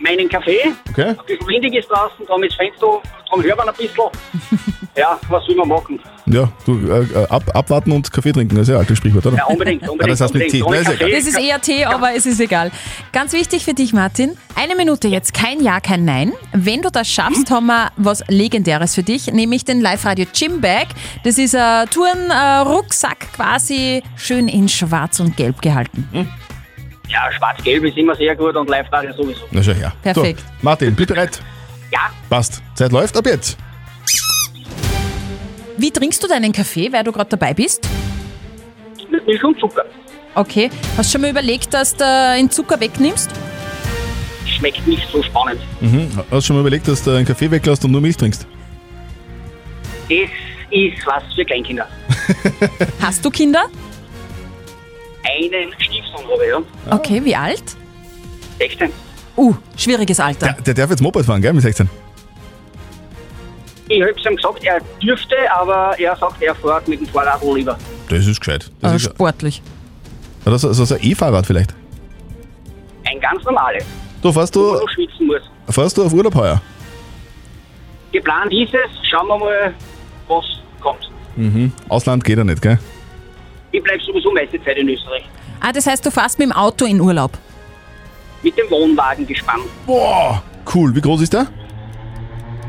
meinen 0.00 0.28
Kaffee. 0.28 0.72
Okay. 0.90 1.08
Ein 1.08 1.16
bisschen 1.26 1.46
windig 1.46 1.74
ist 1.74 1.90
draußen, 1.90 2.26
darum 2.26 2.42
ist 2.42 2.54
Fenster, 2.56 3.00
darum 3.26 3.42
hört 3.42 3.56
man 3.56 3.68
ein 3.68 3.74
bisschen. 3.74 4.04
ja, 4.96 5.18
was 5.28 5.46
will 5.48 5.56
man 5.56 5.68
machen? 5.68 6.00
Ja, 6.26 6.50
du, 6.66 6.78
äh, 6.90 7.26
ab, 7.30 7.42
abwarten 7.54 7.92
und 7.92 8.12
Kaffee 8.12 8.32
trinken, 8.32 8.54
das 8.56 8.62
ist 8.62 8.68
ja 8.68 8.74
ein 8.74 8.80
altes 8.80 8.98
Sprichwort, 8.98 9.26
oder? 9.26 9.36
Ja, 9.36 9.44
unbedingt, 9.46 9.88
unbedingt. 9.88 9.98
Ja, 10.00 10.06
das 10.08 10.20
heißt 10.20 10.34
mit. 10.34 10.50
Tee. 10.50 10.62
Na, 10.66 10.76
ist 10.76 10.86
ja 10.86 10.92
Kaffee. 10.92 11.04
egal. 11.04 11.18
Das 11.18 11.26
ist 11.28 11.38
eher 11.38 11.60
Tee, 11.60 11.84
aber 11.84 12.14
es 12.14 12.26
ist 12.26 12.40
egal. 12.40 12.70
Ganz 13.12 13.32
wichtig 13.32 13.64
für 13.64 13.74
dich, 13.74 13.92
Martin. 13.92 14.36
Eine 14.54 14.74
Minute 14.76 15.08
jetzt, 15.08 15.34
kein 15.34 15.60
Ja, 15.60 15.80
kein 15.80 16.04
Nein. 16.04 16.32
Wenn 16.52 16.82
du 16.82 16.90
das 16.90 17.08
schaffst, 17.08 17.50
haben 17.50 17.66
wir 17.66 17.90
was 17.96 18.22
Legendäres 18.28 18.94
für 18.94 19.02
dich, 19.02 19.32
nämlich 19.32 19.64
den 19.64 19.80
Live-Radio 19.80 20.26
Gym 20.32 20.60
Bag. 20.60 20.88
Das 21.24 21.38
ist 21.38 21.54
ein 21.54 21.88
Touren-Rucksack 21.90 23.32
quasi, 23.34 24.02
schön 24.16 24.48
in 24.48 24.68
schwarz 24.68 25.20
und 25.20 25.36
gelb 25.36 25.62
gehalten. 25.62 26.08
Ja, 27.08 27.30
schwarz-gelb 27.32 27.84
ist 27.84 27.96
immer 27.96 28.14
sehr 28.14 28.36
gut 28.36 28.54
und 28.54 28.68
Live-Radio 28.68 29.12
sowieso. 29.14 29.42
Na 29.50 29.62
schau 29.62 29.72
her. 29.72 29.92
Perfekt. 30.02 30.40
So, 30.40 30.46
Martin, 30.62 30.94
bist 30.94 31.10
du 31.10 31.14
bereit? 31.14 31.40
Ja. 31.90 32.10
Passt. 32.28 32.62
Zeit 32.74 32.92
läuft, 32.92 33.16
ab 33.16 33.26
jetzt. 33.26 33.56
Wie 35.78 35.90
trinkst 35.90 36.22
du 36.22 36.28
deinen 36.28 36.52
Kaffee, 36.52 36.92
weil 36.92 37.04
du 37.04 37.12
gerade 37.12 37.30
dabei 37.30 37.54
bist? 37.54 37.88
Mit 39.10 39.26
Milch 39.26 39.42
und 39.42 39.58
Zucker. 39.58 39.84
Okay. 40.34 40.70
Hast 40.96 41.08
du 41.08 41.12
schon 41.12 41.20
mal 41.22 41.30
überlegt, 41.30 41.72
dass 41.72 41.96
du 41.96 42.04
den 42.36 42.50
Zucker 42.50 42.78
wegnimmst? 42.78 43.30
Schmeckt 44.46 44.86
nicht 44.86 45.08
so 45.10 45.22
spannend. 45.22 45.60
Mhm. 45.80 46.10
Hast 46.16 46.30
du 46.30 46.40
schon 46.40 46.56
mal 46.56 46.60
überlegt, 46.60 46.88
dass 46.88 47.02
du 47.02 47.12
einen 47.12 47.24
Kaffee 47.24 47.50
weglässt 47.50 47.84
und 47.84 47.92
nur 47.92 48.00
Milch 48.00 48.16
trinkst? 48.16 48.46
Das 50.10 50.18
ist 50.70 51.06
was 51.06 51.22
für 51.34 51.44
Kleinkinder. 51.44 51.86
Hast 53.00 53.24
du 53.24 53.30
Kinder? 53.30 53.66
Einen 55.28 55.72
Stiefsohn 55.78 56.24
habe 56.30 56.44
ich, 56.44 56.50
ja. 56.50 56.94
Okay, 56.96 57.24
wie 57.24 57.34
alt? 57.36 57.62
16. 58.58 58.90
Uh, 59.36 59.54
schwieriges 59.76 60.18
Alter. 60.20 60.56
Der 60.66 60.74
darf 60.74 60.90
jetzt 60.90 61.00
Moped 61.02 61.24
fahren, 61.24 61.40
gell, 61.42 61.52
mit 61.52 61.62
16? 61.62 61.88
Ich 63.90 64.02
habe 64.02 64.10
ihm 64.12 64.36
gesagt, 64.36 64.64
er 64.64 64.80
dürfte, 65.02 65.36
aber 65.54 65.98
er 65.98 66.14
sagt, 66.16 66.42
er 66.42 66.54
fährt 66.54 66.88
mit 66.88 67.00
dem 67.00 67.06
Fahrrad 67.06 67.42
lieber. 67.42 67.78
Das 68.08 68.26
ist 68.26 68.38
gescheit. 68.40 68.70
Das 68.80 68.92
Äh, 68.92 68.96
ist, 68.96 69.04
sportlich. 69.04 69.62
oder 70.44 70.58
so, 70.58 70.72
so 70.72 70.84
so 70.84 70.94
ein 70.94 71.00
E-Fahrrad 71.02 71.46
vielleicht. 71.46 71.74
Ein 73.06 73.20
ganz 73.20 73.42
normales, 73.44 73.84
Du, 74.20 74.32
fährst 74.32 74.54
wo 74.56 74.60
man 74.60 74.72
du, 74.74 74.80
noch 74.80 74.88
schwitzen 74.90 75.26
muss. 75.26 75.40
fährst 75.70 75.96
du 75.96 76.04
auf 76.04 76.12
Urlaub 76.12 76.34
heuer? 76.34 76.60
Geplant 78.12 78.52
ist 78.52 78.74
es, 78.74 79.08
schauen 79.10 79.28
wir 79.28 79.38
mal, 79.38 79.74
was 80.26 80.44
kommt. 80.80 81.10
Mhm. 81.36 81.72
Ausland 81.88 82.24
geht 82.24 82.36
ja 82.38 82.44
nicht, 82.44 82.60
gell? 82.60 82.78
Ich 83.72 83.82
bleibe 83.82 84.02
sowieso 84.02 84.32
meiste 84.32 84.62
Zeit 84.64 84.76
in 84.78 84.88
Österreich. 84.88 85.24
Ah, 85.60 85.72
das 85.72 85.86
heißt, 85.86 86.04
du 86.04 86.10
fährst 86.10 86.38
mit 86.38 86.48
dem 86.48 86.52
Auto 86.52 86.84
in 86.84 87.00
Urlaub. 87.00 87.32
Mit 88.42 88.56
dem 88.56 88.70
Wohnwagen 88.70 89.26
gespannt. 89.26 89.64
Boah, 89.86 90.42
cool. 90.74 90.94
Wie 90.94 91.00
groß 91.00 91.22
ist 91.22 91.32
der? 91.32 91.46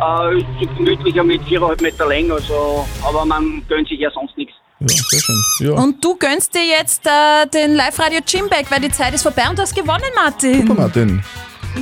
Äh, 0.02 0.40
ist 0.40 0.76
gemütlicher 0.78 1.24
mit 1.24 1.42
4,5 1.44 1.82
Meter 1.84 2.08
Länge, 2.08 2.34
also, 2.34 2.86
aber 3.04 3.26
man 3.26 3.62
gönnt 3.68 3.88
sich 3.88 4.00
ja 4.00 4.10
sonst 4.12 4.36
nichts. 4.38 4.54
Ja, 4.80 4.88
sehr 4.88 5.20
schön. 5.20 5.36
Ja. 5.60 5.72
Und 5.74 6.04
du 6.04 6.16
gönnst 6.16 6.56
dir 6.56 6.66
jetzt 6.66 7.06
äh, 7.06 7.46
den 7.54 7.76
Live-Radio 7.76 8.20
Gymbag, 8.26 8.72
weil 8.72 8.80
die 8.80 8.92
Zeit 8.92 9.14
ist 9.14 9.24
vorbei 9.24 9.44
und 9.50 9.58
du 9.58 9.62
hast 9.62 9.76
gewonnen, 9.76 10.10
Martin. 10.16 10.66
Super, 10.66 10.82
Martin. 10.82 11.22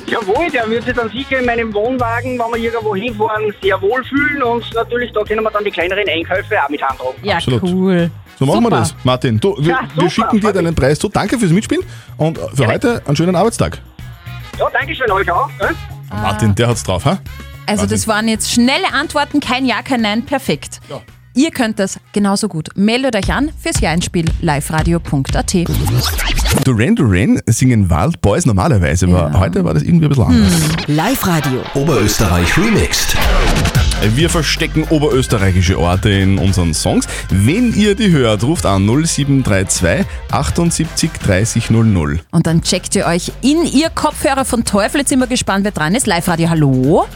Jawohl, 0.07 0.49
der 0.51 0.69
wird 0.69 0.83
sich 0.83 0.93
dann 0.95 1.09
sicher 1.09 1.39
in 1.39 1.45
meinem 1.45 1.73
Wohnwagen, 1.73 2.37
wenn 2.37 2.61
wir 2.61 2.71
irgendwo 2.71 2.95
hinfahren, 2.95 3.53
sehr 3.61 3.79
wohlfühlen 3.81 4.43
und 4.43 4.73
natürlich 4.73 5.11
da 5.13 5.23
können 5.23 5.43
wir 5.43 5.51
dann 5.51 5.63
die 5.63 5.71
kleineren 5.71 6.07
Einkäufe 6.09 6.61
auch 6.61 6.69
mit 6.69 6.81
handhaben. 6.81 7.15
Ja, 7.23 7.35
Absolut. 7.35 7.63
cool. 7.63 8.11
So 8.39 8.45
machen 8.45 8.61
wir 8.61 8.69
Super. 8.69 8.79
das. 8.79 8.95
Martin, 9.03 9.39
du, 9.39 9.55
wir, 9.59 9.71
Ja, 9.71 9.87
wir 9.95 10.09
schicken 10.09 10.39
dir 10.39 10.53
deinen 10.53 10.75
Preis 10.75 10.99
zu. 10.99 11.09
Danke 11.09 11.39
fürs 11.39 11.51
Mitspielen 11.51 11.83
und 12.17 12.39
für 12.53 12.67
heute 12.67 13.01
einen 13.05 13.15
schönen 13.15 13.35
Arbeitstag. 13.35 13.79
Ja, 14.59 14.67
danke 14.71 14.95
schön 14.95 15.11
euch 15.11 15.29
auch. 15.31 15.49
Äh? 15.59 15.73
Martin, 16.11 16.53
der 16.55 16.67
hat's 16.67 16.83
drauf, 16.83 17.05
ha? 17.05 17.19
Also 17.65 17.85
das 17.85 18.07
waren 18.07 18.27
jetzt 18.27 18.51
schnelle 18.51 18.93
Antworten, 18.93 19.39
kein 19.39 19.65
Ja, 19.65 19.81
kein 19.81 20.01
Nein, 20.01 20.23
perfekt. 20.23 20.79
Ja. 20.89 21.01
Ihr 21.35 21.51
könnt 21.51 21.77
das 21.77 21.99
genauso 22.13 22.47
gut. 22.47 22.69
Meldet 22.75 23.15
euch 23.15 23.31
an 23.31 23.51
fürs 23.61 23.79
Ja-Einspiel 23.79 24.25
liveradio.at. 24.41 25.55
Duran 26.63 26.95
Duran 26.95 27.39
singen 27.45 27.89
Wild 27.91 28.19
Boys 28.21 28.47
normalerweise, 28.47 29.05
aber 29.05 29.39
heute 29.39 29.63
war 29.63 29.75
das 29.75 29.83
irgendwie 29.83 30.05
ein 30.05 30.09
bisschen 30.09 30.23
anders. 30.23 30.87
Live-Radio. 30.87 31.61
Oberösterreich 31.75 32.57
remixed. 32.57 33.15
Wir 34.03 34.29
verstecken 34.29 34.83
oberösterreichische 34.89 35.79
Orte 35.79 36.09
in 36.09 36.37
unseren 36.37 36.73
Songs. 36.73 37.07
Wenn 37.29 37.73
ihr 37.73 37.95
die 37.95 38.11
hört, 38.11 38.43
ruft 38.43 38.65
an 38.65 38.85
0732 38.85 40.05
78 40.31 41.11
30 41.13 41.69
00. 41.71 42.19
Und 42.31 42.45
dann 42.47 42.61
checkt 42.61 42.95
ihr 42.95 43.07
euch 43.07 43.31
in 43.41 43.65
ihr 43.65 43.89
Kopfhörer 43.89 44.45
von 44.45 44.63
Teufel. 44.63 44.99
Jetzt 44.99 45.09
sind 45.09 45.19
wir 45.19 45.27
gespannt, 45.27 45.65
wer 45.65 45.71
dran 45.71 45.95
ist. 45.95 46.05
Live-Radio, 46.05 46.49
hallo. 46.49 47.07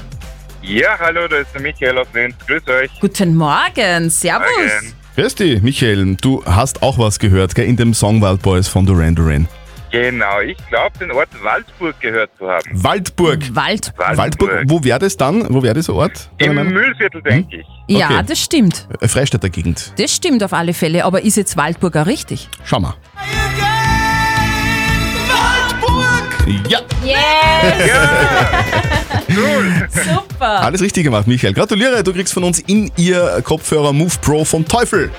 Ja, 0.64 0.98
hallo, 1.00 1.28
da 1.28 1.38
ist 1.38 1.54
der 1.54 1.62
Michael 1.62 1.98
aus 2.00 2.08
Linz. 2.14 2.36
Grüß 2.48 2.68
euch. 2.68 2.92
Guten 3.00 3.36
Morgen, 3.36 4.10
servus. 4.10 4.48
Morgen. 4.58 4.94
Grüß 5.16 5.36
dich, 5.36 5.62
Michael. 5.62 6.16
Du 6.16 6.44
hast 6.46 6.82
auch 6.82 6.98
was 6.98 7.20
gehört, 7.20 7.54
gell, 7.54 7.66
in 7.66 7.78
dem 7.78 7.94
Song 7.94 8.22
Wild 8.22 8.42
Boys 8.42 8.68
von 8.68 8.86
Duran 8.88 9.14
Duran. 9.14 9.48
Genau, 9.92 10.40
ich 10.40 10.58
glaube, 10.70 10.98
den 11.00 11.12
Ort 11.12 11.28
Waldburg 11.44 12.00
gehört 12.00 12.30
zu 12.38 12.48
haben. 12.50 12.64
Waldburg. 12.72 13.40
Wald. 13.54 13.94
Waldburg. 13.98 14.64
Wo 14.68 14.82
wäre 14.84 15.00
das 15.00 15.18
dann? 15.18 15.46
Wo 15.54 15.62
wäre 15.62 15.74
dieser 15.74 15.94
Ort? 15.94 16.30
Im 16.38 16.56
Meinung? 16.56 16.72
Müllviertel, 16.74 17.22
denke 17.22 17.58
ich. 17.58 17.66
Ja, 17.88 18.06
Okay. 18.08 18.24
das 18.28 18.40
stimmt. 18.40 18.88
Äh, 19.02 19.08
Freistädter 19.10 19.50
Gegend. 19.50 19.94
Das 19.98 20.16
stimmt 20.16 20.44
auf 20.44 20.54
alle 20.54 20.74
Fälle. 20.74 21.04
Aber 21.04 21.22
ist 21.24 21.36
jetzt 21.36 21.58
Waldburger 21.58 22.06
richtig? 22.08 22.48
Schau 22.64 22.80
mal. 22.80 22.94
Ja, 26.68 26.80
Super. 29.90 30.62
alles 30.62 30.82
richtig 30.82 31.04
gemacht, 31.04 31.28
Michael. 31.28 31.54
Gratuliere, 31.54 32.04
du 32.04 32.14
kriegst 32.14 32.34
von 32.34 32.44
uns 32.44 32.60
in 32.60 32.92
ihr 32.98 33.42
Kopfhörer 33.44 33.94
Move 33.94 34.14
Pro 34.22 34.44
vom 34.46 34.66
Teufel. 34.66 35.12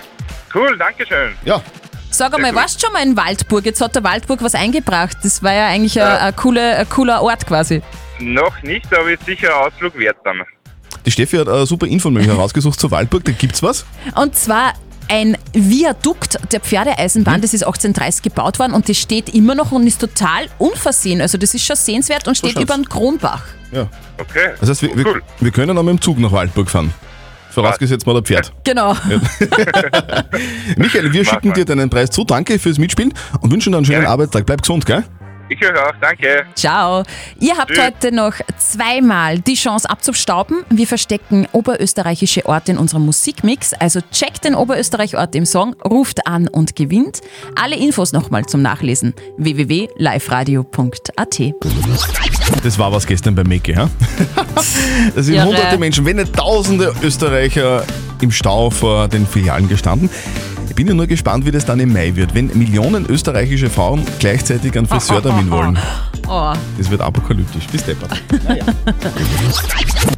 Cool, 0.55 0.77
danke 0.79 1.07
schön. 1.07 1.33
Ja, 1.45 1.63
Sag 2.23 2.35
einmal, 2.37 2.55
warst 2.55 2.77
du 2.81 2.87
schon 2.87 2.93
mal 2.93 3.03
in 3.03 3.17
Waldburg? 3.17 3.65
Jetzt 3.67 3.81
hat 3.81 3.97
der 3.97 4.05
Waldburg 4.05 4.43
was 4.43 4.55
eingebracht. 4.55 5.17
Das 5.25 5.43
war 5.43 5.53
ja 5.53 5.67
eigentlich 5.67 6.01
ein, 6.01 6.07
ein, 6.09 6.37
coole, 6.37 6.77
ein 6.77 6.89
cooler 6.89 7.21
Ort 7.21 7.47
quasi. 7.47 7.83
Noch 8.21 8.63
nicht, 8.63 8.87
aber 8.95 9.11
ist 9.11 9.25
sicher 9.27 9.49
ein 9.49 9.67
Ausflug 9.73 9.99
wert 9.99 10.19
dann. 10.25 10.43
die 11.05 11.11
Steffi 11.11 11.37
hat 11.37 11.49
eine 11.49 11.67
super 11.67 11.87
Info 11.89 12.11
herausgesucht 12.13 12.79
zur 12.79 12.93
Waldburg. 12.93 13.25
Da 13.25 13.33
gibt's 13.33 13.61
was. 13.63 13.85
Und 14.15 14.37
zwar 14.37 14.75
ein 15.09 15.37
Viadukt 15.53 16.39
der 16.53 16.61
Pferdeeisenbahn, 16.61 17.39
Mhm. 17.39 17.43
das 17.43 17.55
ist 17.55 17.65
1830 17.65 18.23
gebaut 18.23 18.61
worden 18.61 18.73
und 18.73 18.89
das 18.89 18.97
steht 18.99 19.29
immer 19.35 19.57
noch 19.57 19.73
und 19.73 19.85
ist 19.87 20.01
total 20.01 20.47
unversehen. 20.59 21.21
Also 21.21 21.39
das 21.39 21.55
ist 21.55 21.67
schon 21.67 21.75
sehenswert 21.77 22.29
und 22.29 22.37
steht 22.37 22.53
schaut's. 22.53 22.63
über 22.63 22.75
den 22.77 22.89
Kronbach. 22.89 23.43
Ja. 23.73 23.89
Okay. 24.19 24.53
Das 24.61 24.69
heißt, 24.71 24.83
wir, 24.83 24.97
wir, 24.97 25.21
wir 25.41 25.51
können 25.51 25.77
auch 25.77 25.83
mit 25.83 25.91
dem 25.95 26.01
Zug 26.01 26.19
nach 26.21 26.31
Waldburg 26.31 26.71
fahren. 26.71 26.95
Vorausgesetzt 27.53 28.07
mal 28.07 28.15
der 28.15 28.23
Pferd. 28.23 28.53
Genau. 28.65 28.95
Michael, 30.77 31.13
wir 31.13 31.25
schicken 31.25 31.49
mal. 31.49 31.55
dir 31.55 31.65
deinen 31.65 31.91
Preis 31.91 32.11
zu. 32.11 32.25
Danke 32.25 32.59
fürs 32.59 32.79
Mitspielen 32.79 33.13
und 33.41 33.53
wünschen 33.53 33.73
dir 33.73 33.77
einen 33.77 33.87
schönen 33.87 34.07
Arbeitstag. 34.07 34.47
Bleib 34.47 34.63
gesund, 34.63 34.87
gell? 34.87 35.05
Ich 35.53 35.61
höre 35.61 35.87
auch, 35.87 35.93
danke. 36.01 36.47
Ciao. 36.55 37.03
Ihr 37.39 37.59
habt 37.59 37.73
Tschüss. 37.73 37.85
heute 37.85 38.11
noch 38.11 38.33
zweimal 38.57 39.39
die 39.39 39.53
Chance 39.55 39.91
abzustauben. 39.91 40.65
Wir 40.71 40.87
verstecken 40.87 41.47
oberösterreichische 41.53 42.47
Orte 42.47 42.73
in 42.73 42.79
unserem 42.79 43.05
Musikmix. 43.05 43.75
Also 43.75 44.01
checkt 44.11 44.47
den 44.47 44.55
Oberösterreich-Ort 44.55 45.35
im 45.35 45.45
Song, 45.45 45.77
ruft 45.85 46.27
an 46.27 46.49
und 46.49 46.75
gewinnt. 46.75 47.21
Alle 47.55 47.77
Infos 47.77 48.13
nochmal 48.13 48.47
zum 48.47 48.63
Nachlesen. 48.63 49.13
www.liveradio.at. 49.37 51.41
Das 52.65 52.79
war 52.79 52.93
was 52.93 53.07
gestern 53.07 53.35
bei 53.35 53.45
Mecke, 53.45 53.73
ja? 53.73 53.91
Da 55.15 55.23
sind 55.23 55.35
Irre. 55.35 55.47
hunderte 55.47 55.77
Menschen, 55.79 56.07
wenn 56.07 56.17
nicht 56.17 56.35
tausende 56.35 56.95
Österreicher 57.03 57.85
im 58.23 58.31
Stau 58.31 58.71
vor 58.71 59.09
den 59.09 59.27
Filialen 59.27 59.69
gestanden. 59.69 60.09
Ich 60.73 60.77
bin 60.77 60.89
ja 60.89 60.95
nur 60.95 61.07
gespannt, 61.07 61.45
wie 61.45 61.51
das 61.51 61.67
dann 61.67 61.81
im 61.81 61.93
Mai 61.93 62.17
wird, 62.17 62.35
wenn 62.35 62.47
Millionen 62.57 63.05
österreichische 63.05 63.69
Frauen 63.69 64.07
gleichzeitig 64.19 64.75
einen 64.75 64.87
Friseurtermin 64.87 65.51
wollen. 65.51 65.79
Oh. 66.27 66.55
Das 66.79 66.91
wird 66.91 67.03
apokalyptisch. 67.03 67.67
Bis 67.67 67.85
deppert. 67.85 68.23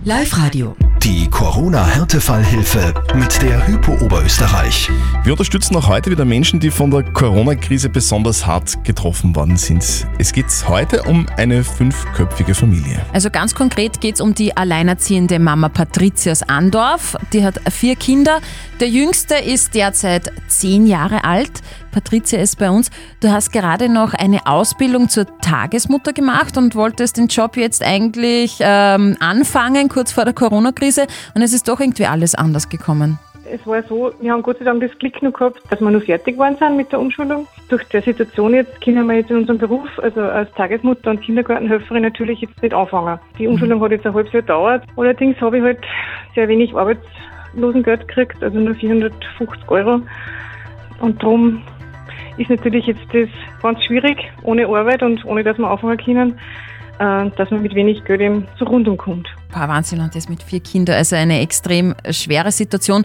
Live-Radio. 0.04 0.76
Die 1.02 1.28
Corona-Härtefallhilfe 1.28 2.94
mit 3.16 3.42
der 3.42 3.66
Hypo 3.66 3.94
Oberösterreich. 3.94 4.92
Wir 5.24 5.32
unterstützen 5.32 5.74
auch 5.76 5.88
heute 5.88 6.10
wieder 6.10 6.26
Menschen, 6.26 6.60
die 6.60 6.70
von 6.70 6.90
der 6.90 7.02
Corona-Krise 7.02 7.88
besonders 7.88 8.44
hart 8.44 8.84
getroffen 8.84 9.34
worden 9.34 9.56
sind. 9.56 10.06
Es 10.18 10.34
geht 10.34 10.44
heute 10.68 11.02
um 11.04 11.24
eine 11.38 11.64
fünfköpfige 11.64 12.54
Familie. 12.54 13.00
Also 13.10 13.30
ganz 13.30 13.54
konkret 13.54 14.02
geht 14.02 14.16
es 14.16 14.20
um 14.20 14.34
die 14.34 14.54
alleinerziehende 14.54 15.38
Mama 15.38 15.70
Patricia 15.70 16.30
aus 16.30 16.42
Andorf. 16.42 17.16
Die 17.32 17.42
hat 17.42 17.58
vier 17.72 17.96
Kinder. 17.96 18.42
Der 18.80 18.90
jüngste 18.90 19.36
ist 19.36 19.74
derzeit 19.74 20.30
zehn 20.46 20.86
Jahre 20.86 21.24
alt. 21.24 21.62
Patricia 21.90 22.38
ist 22.38 22.58
bei 22.58 22.68
uns. 22.68 22.90
Du 23.20 23.32
hast 23.32 23.50
gerade 23.50 23.88
noch 23.88 24.12
eine 24.12 24.46
Ausbildung 24.46 25.08
zur 25.08 25.26
Tagesmutter 25.38 26.12
gemacht 26.12 26.58
und 26.58 26.74
wolltest 26.74 27.16
den 27.16 27.28
Job 27.28 27.56
jetzt 27.56 27.82
eigentlich 27.82 28.58
ähm, 28.60 29.16
anfangen, 29.20 29.88
kurz 29.88 30.12
vor 30.12 30.26
der 30.26 30.34
Corona-Krise. 30.34 31.06
Und 31.34 31.40
es 31.40 31.54
ist 31.54 31.66
doch 31.66 31.80
irgendwie 31.80 32.04
alles 32.04 32.34
anders 32.34 32.68
gekommen. 32.68 33.18
Es 33.54 33.64
war 33.68 33.84
so, 33.84 34.12
wir 34.20 34.32
haben 34.32 34.42
Gott 34.42 34.58
sei 34.58 34.64
Dank 34.64 34.80
das 34.80 34.98
Glück 34.98 35.22
noch 35.22 35.32
gehabt, 35.32 35.62
dass 35.70 35.80
wir 35.80 35.88
noch 35.88 36.02
fertig 36.02 36.34
geworden 36.34 36.56
sind 36.58 36.76
mit 36.76 36.90
der 36.90 36.98
Umschulung. 36.98 37.46
Durch 37.68 37.84
die 37.84 38.00
Situation 38.00 38.52
jetzt 38.52 38.80
können 38.80 39.06
wir 39.06 39.14
jetzt 39.14 39.30
in 39.30 39.36
unserem 39.36 39.58
Beruf, 39.58 39.88
also 40.02 40.22
als 40.22 40.50
Tagesmutter 40.54 41.10
und 41.10 41.20
Kindergartenhelferin 41.20 42.02
natürlich 42.02 42.40
jetzt 42.40 42.60
nicht 42.60 42.74
anfangen. 42.74 43.16
Die 43.38 43.46
Umschulung 43.46 43.80
hat 43.80 43.92
jetzt 43.92 44.06
ein 44.06 44.12
halbes 44.12 44.32
Jahr 44.32 44.42
gedauert. 44.42 44.82
Allerdings 44.96 45.40
habe 45.40 45.58
ich 45.58 45.62
halt 45.62 45.78
sehr 46.34 46.48
wenig 46.48 46.74
Arbeitslosengeld 46.74 48.08
gekriegt, 48.08 48.42
also 48.42 48.58
nur 48.58 48.74
450 48.74 49.70
Euro. 49.70 50.00
Und 50.98 51.22
darum 51.22 51.62
ist 52.36 52.50
natürlich 52.50 52.86
jetzt 52.86 53.06
das 53.12 53.28
ganz 53.62 53.84
schwierig, 53.84 54.18
ohne 54.42 54.66
Arbeit 54.66 55.04
und 55.04 55.24
ohne 55.26 55.44
dass 55.44 55.58
wir 55.58 55.70
anfangen 55.70 55.98
können, 55.98 56.40
äh, 56.98 57.30
dass 57.36 57.52
man 57.52 57.62
mit 57.62 57.76
wenig 57.76 58.04
Geld 58.04 58.20
eben 58.20 58.48
zur 58.58 58.66
Rundung 58.66 58.96
kommt. 58.96 59.28
Boah, 59.52 59.68
Wahnsinn, 59.68 60.00
und 60.00 60.12
das 60.16 60.28
mit 60.28 60.42
vier 60.42 60.58
Kindern, 60.58 60.96
also 60.96 61.14
eine 61.14 61.40
extrem 61.40 61.94
schwere 62.10 62.50
Situation. 62.50 63.04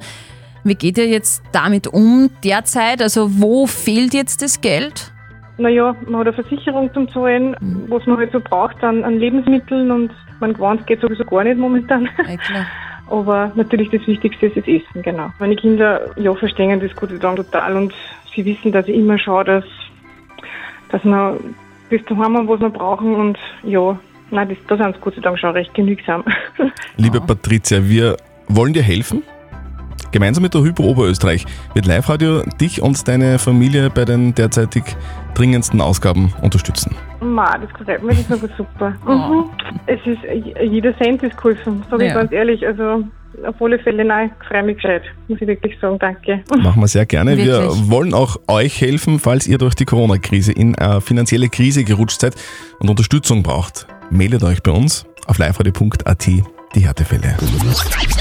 Wie 0.63 0.75
geht 0.75 0.97
ihr 0.97 1.07
jetzt 1.07 1.43
damit 1.51 1.87
um 1.87 2.29
derzeit? 2.43 3.01
Also 3.01 3.29
wo 3.39 3.65
fehlt 3.67 4.13
jetzt 4.13 4.41
das 4.41 4.61
Geld? 4.61 5.11
Naja, 5.57 5.95
man 6.07 6.21
hat 6.21 6.27
eine 6.27 6.33
Versicherung 6.33 6.93
zum 6.93 7.09
Zahlen, 7.11 7.55
was 7.89 8.05
man 8.05 8.17
halt 8.17 8.31
so 8.31 8.39
braucht 8.39 8.81
an, 8.83 9.03
an 9.03 9.19
Lebensmitteln 9.19 9.91
und 9.91 10.11
man 10.39 10.53
gewohnt 10.53 10.87
geht 10.87 11.01
sowieso 11.01 11.25
gar 11.25 11.43
nicht 11.43 11.57
momentan. 11.57 12.07
Aber 13.09 13.51
natürlich 13.55 13.89
das 13.89 14.05
Wichtigste 14.07 14.45
ist 14.45 14.57
das 14.57 14.67
Essen, 14.67 15.01
genau. 15.01 15.31
Meine 15.39 15.55
Kinder 15.55 16.11
ja, 16.15 16.33
verstehen 16.33 16.79
das 16.79 16.95
Gott 16.95 17.09
sei 17.09 17.17
Dank 17.17 17.37
total 17.37 17.75
und 17.75 17.93
sie 18.33 18.45
wissen, 18.45 18.71
dass 18.71 18.87
ich 18.87 18.95
immer 18.95 19.17
schaue, 19.17 19.43
dass, 19.43 19.65
dass 20.91 21.03
wir 21.03 21.37
bis 21.89 22.05
daheim 22.05 22.37
haben, 22.37 22.47
was 22.47 22.61
wir 22.61 22.69
brauchen 22.69 23.15
und 23.15 23.37
ja, 23.63 23.99
nein, 24.31 24.49
das, 24.49 24.57
da 24.67 24.77
sind 24.77 24.95
sie 24.95 25.01
Gott 25.01 25.15
sei 25.15 25.21
Dank 25.21 25.39
schon 25.39 25.51
recht 25.51 25.73
genügsam. 25.73 26.23
Liebe 26.97 27.19
Patricia, 27.19 27.79
wir 27.83 28.15
wollen 28.47 28.73
dir 28.73 28.83
helfen. 28.83 29.23
Gemeinsam 30.11 30.41
mit 30.43 30.53
der 30.53 30.61
Hypo 30.63 30.83
Oberösterreich 30.83 31.45
wird 31.73 31.85
Live-Radio 31.85 32.41
dich 32.59 32.81
und 32.81 33.07
deine 33.07 33.37
Familie 33.39 33.89
bei 33.89 34.05
den 34.05 34.33
derzeitig 34.33 34.83
dringendsten 35.35 35.81
Ausgaben 35.81 36.33
unterstützen. 36.41 36.95
Ma, 37.21 37.57
das 37.57 37.71
gefällt 37.77 38.01
mir, 38.03 38.13
das 38.15 38.41
ist 38.43 38.57
super. 38.57 38.91
Mhm. 39.05 39.45
Es 39.85 39.99
ist, 40.05 40.19
jeder 40.71 40.97
Cent 40.97 41.21
ist 41.23 41.37
geholfen, 41.37 41.83
sage 41.89 42.05
ich 42.05 42.09
Ja. 42.09 42.15
ganz 42.15 42.31
ehrlich. 42.31 42.65
Also 42.65 43.03
auf 43.45 43.55
alle 43.61 43.77
Fälle, 43.79 44.03
nein, 44.03 44.31
ich 44.41 44.47
freue 44.47 44.63
mich 44.63 44.77
gescheit, 44.77 45.03
muss 45.27 45.39
ich 45.39 45.47
wirklich 45.47 45.77
sagen, 45.79 45.97
danke. 45.99 46.41
Machen 46.57 46.81
wir 46.81 46.87
sehr 46.87 47.05
gerne. 47.05 47.37
Wir 47.37 47.45
Wirklich. 47.61 47.89
wollen 47.91 48.13
auch 48.13 48.37
euch 48.47 48.81
helfen, 48.81 49.19
falls 49.19 49.47
ihr 49.47 49.57
durch 49.59 49.75
die 49.75 49.85
Corona-Krise 49.85 50.51
in 50.51 50.75
eine 50.75 51.01
finanzielle 51.01 51.49
Krise 51.49 51.83
gerutscht 51.83 52.19
seid 52.21 52.35
und 52.79 52.89
Unterstützung 52.89 53.43
braucht. 53.43 53.87
Meldet 54.09 54.43
euch 54.43 54.63
bei 54.63 54.71
uns 54.71 55.05
auf 55.27 55.37
liveradio.at 55.37 56.27
die 56.75 56.81
Härtefälle. 56.81 57.35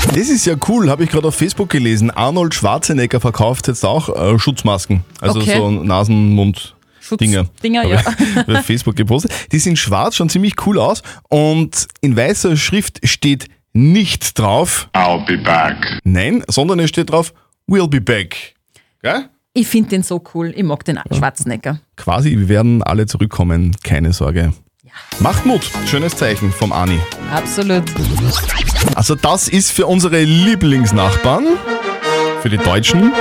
Das 0.09 0.17
ist 0.29 0.47
ja 0.47 0.55
cool, 0.69 0.89
habe 0.91 1.05
ich 1.05 1.11
gerade 1.11 1.29
auf 1.29 1.35
Facebook 1.35 1.69
gelesen. 1.69 2.11
Arnold 2.11 2.55
Schwarzenegger 2.55 3.21
verkauft 3.21 3.69
jetzt 3.69 3.85
auch 3.85 4.09
äh, 4.09 4.39
Schutzmasken. 4.39 5.05
Also 5.21 5.41
Okay. 5.41 5.57
so 5.57 5.71
Nasen-Mund. 5.71 6.75
Dinger. 7.21 7.47
Dinger, 7.63 7.85
Hab 7.85 7.89
ja. 7.89 8.45
ich 8.47 8.49
Auf 8.59 8.67
Facebook 8.67 8.97
gepostet. 8.97 9.33
Die 9.53 9.59
sind 9.59 9.79
schwarz, 9.79 10.17
schauen 10.17 10.29
ziemlich 10.29 10.55
cool 10.67 10.79
aus 10.79 11.03
und 11.29 11.87
in 12.03 12.17
weißer 12.17 12.57
Schrift 12.57 13.01
steht 13.07 13.47
nicht 13.73 14.39
drauf 14.39 14.91
I'll 14.95 15.25
be 15.27 15.39
back. 15.39 16.01
Nein, 16.05 16.43
sondern 16.49 16.79
es 16.81 16.91
steht 16.91 17.11
drauf 17.11 17.33
We'll 17.67 17.89
be 17.89 18.01
back. 18.01 18.55
Gell? 19.03 19.29
Ich 19.55 19.67
finde 19.69 19.91
den 19.91 20.03
so 20.03 20.23
cool. 20.35 20.53
Ich 20.55 20.63
mag 20.63 20.85
den 20.85 20.99
Schwarzenegger. 21.11 21.81
Quasi, 21.97 22.31
wir 22.39 22.49
werden 22.49 22.83
alle 22.83 23.07
zurückkommen, 23.07 23.75
keine 23.83 24.13
Sorge. 24.13 24.53
Macht 25.21 25.47
Mut, 25.47 25.63
schönes 25.87 26.17
Zeichen 26.17 26.53
vom 26.53 26.73
Ani. 26.73 27.01
Absolut. 27.35 27.83
Also 28.95 29.15
das 29.15 29.49
ist 29.49 29.73
für 29.73 29.87
unsere 29.87 30.23
Lieblingsnachbarn, 30.23 31.47
für 32.41 32.49
die 32.49 32.59
Deutschen, 32.59 33.13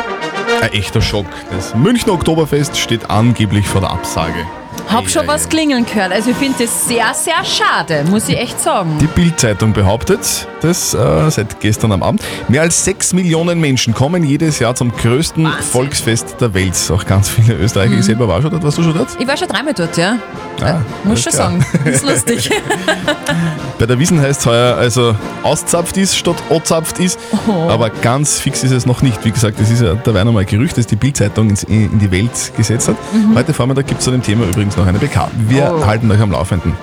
ein 0.62 0.74
echter 0.74 1.02
Schock. 1.02 1.26
Das 1.52 1.76
Münchner 1.76 2.14
Oktoberfest 2.14 2.78
steht 2.78 3.10
angeblich 3.10 3.68
vor 3.68 3.82
der 3.82 3.92
Absage. 3.92 4.46
Hab 4.90 5.10
schon 5.10 5.28
was 5.28 5.50
klingeln 5.50 5.86
gehört. 5.86 6.14
Also 6.14 6.32
ich 6.32 6.38
finde 6.38 6.64
das 6.64 6.88
sehr, 6.88 7.14
sehr 7.14 7.44
schade, 7.44 8.06
muss 8.10 8.30
ich 8.30 8.38
echt 8.38 8.62
sagen. 8.62 8.98
Die 9.00 9.08
Bild-Zeitung 9.08 9.74
behauptet, 9.74 10.48
das 10.62 10.94
äh, 10.94 11.30
seit 11.32 11.60
gestern 11.60 11.92
am 11.92 12.04
Abend. 12.04 12.22
Mehr 12.48 12.62
als 12.62 12.84
6 12.86 13.14
Millionen 13.14 13.60
Menschen 13.60 13.94
kommen 13.94 14.24
jedes 14.24 14.60
Jahr 14.60 14.76
zum 14.76 14.92
größten 14.96 15.48
Volksfest 15.72 16.36
der 16.40 16.54
Welt. 16.54 16.76
Auch 16.92 17.06
ganz 17.06 17.30
viele 17.30 17.56
Österreicher. 17.56 17.92
Mhm. 17.94 18.00
Ich 18.00 18.06
selber 18.06 18.28
war 18.28 18.42
schon 18.42 18.52
dort. 18.52 18.64
Warst 18.64 18.78
du 18.78 18.84
schon 18.84 18.94
dort? 18.94 19.10
Ich 19.20 19.28
war 19.28 19.38
schon 19.38 19.48
dreimal 19.48 19.74
dort, 19.74 19.96
ja. 19.98 20.18
Ah, 20.62 20.80
Muss 21.04 21.22
schon 21.22 21.32
klar. 21.34 21.52
sagen. 21.52 21.66
Ist 21.86 22.04
lustig. 22.04 22.50
Bei 23.80 23.86
der 23.86 24.00
Wiesen 24.00 24.20
heißt 24.20 24.40
es 24.42 24.46
heuer 24.48 24.76
also 24.76 25.16
auszapft 25.44 25.98
ist 25.98 26.18
statt 26.18 26.38
ozapft 26.50 26.98
ist. 27.00 27.20
Oh. 27.48 27.70
Aber 27.70 27.92
ganz 27.92 28.40
fix 28.40 28.64
ist 28.64 28.72
es 28.72 28.88
noch 28.88 29.04
nicht. 29.04 29.24
Wie 29.24 29.30
gesagt, 29.32 29.60
das 29.60 29.70
ist 29.70 29.82
ja 29.84 29.94
dabei 29.94 30.24
nochmal 30.24 30.42
ein 30.44 30.48
Gerücht, 30.48 30.78
das 30.80 30.88
die 30.88 30.96
Bild-Zeitung 30.96 31.54
in 31.68 32.00
die 32.00 32.10
Welt 32.12 32.52
gesetzt 32.58 32.88
hat. 32.88 32.96
Mhm. 33.14 33.36
Heute 33.38 33.54
Vormittag 33.54 33.86
gibt 33.86 34.00
es 34.00 34.06
zu 34.06 34.12
dem 34.12 34.24
Thema 34.24 34.46
übrigens 34.46 34.76
noch 34.78 34.88
eine 34.88 34.98
PK. 34.98 35.30
Wir 35.48 35.72
Oh. 35.78 35.86
halten 35.86 36.10
euch 36.10 36.20
am 36.22 36.32
Laufenden. 36.32 36.74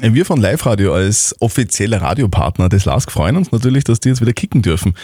Wir 0.00 0.24
von 0.24 0.40
Live 0.40 0.64
Radio 0.64 0.94
als 0.94 1.34
offizieller 1.40 2.00
Radiopartner 2.00 2.45
des 2.50 2.84
LASK 2.84 3.12
freuen 3.12 3.36
uns 3.36 3.52
natürlich, 3.52 3.84
dass 3.84 4.00
die 4.00 4.08
jetzt 4.08 4.20
wieder 4.20 4.32
kicken 4.32 4.62
dürfen. 4.62 4.94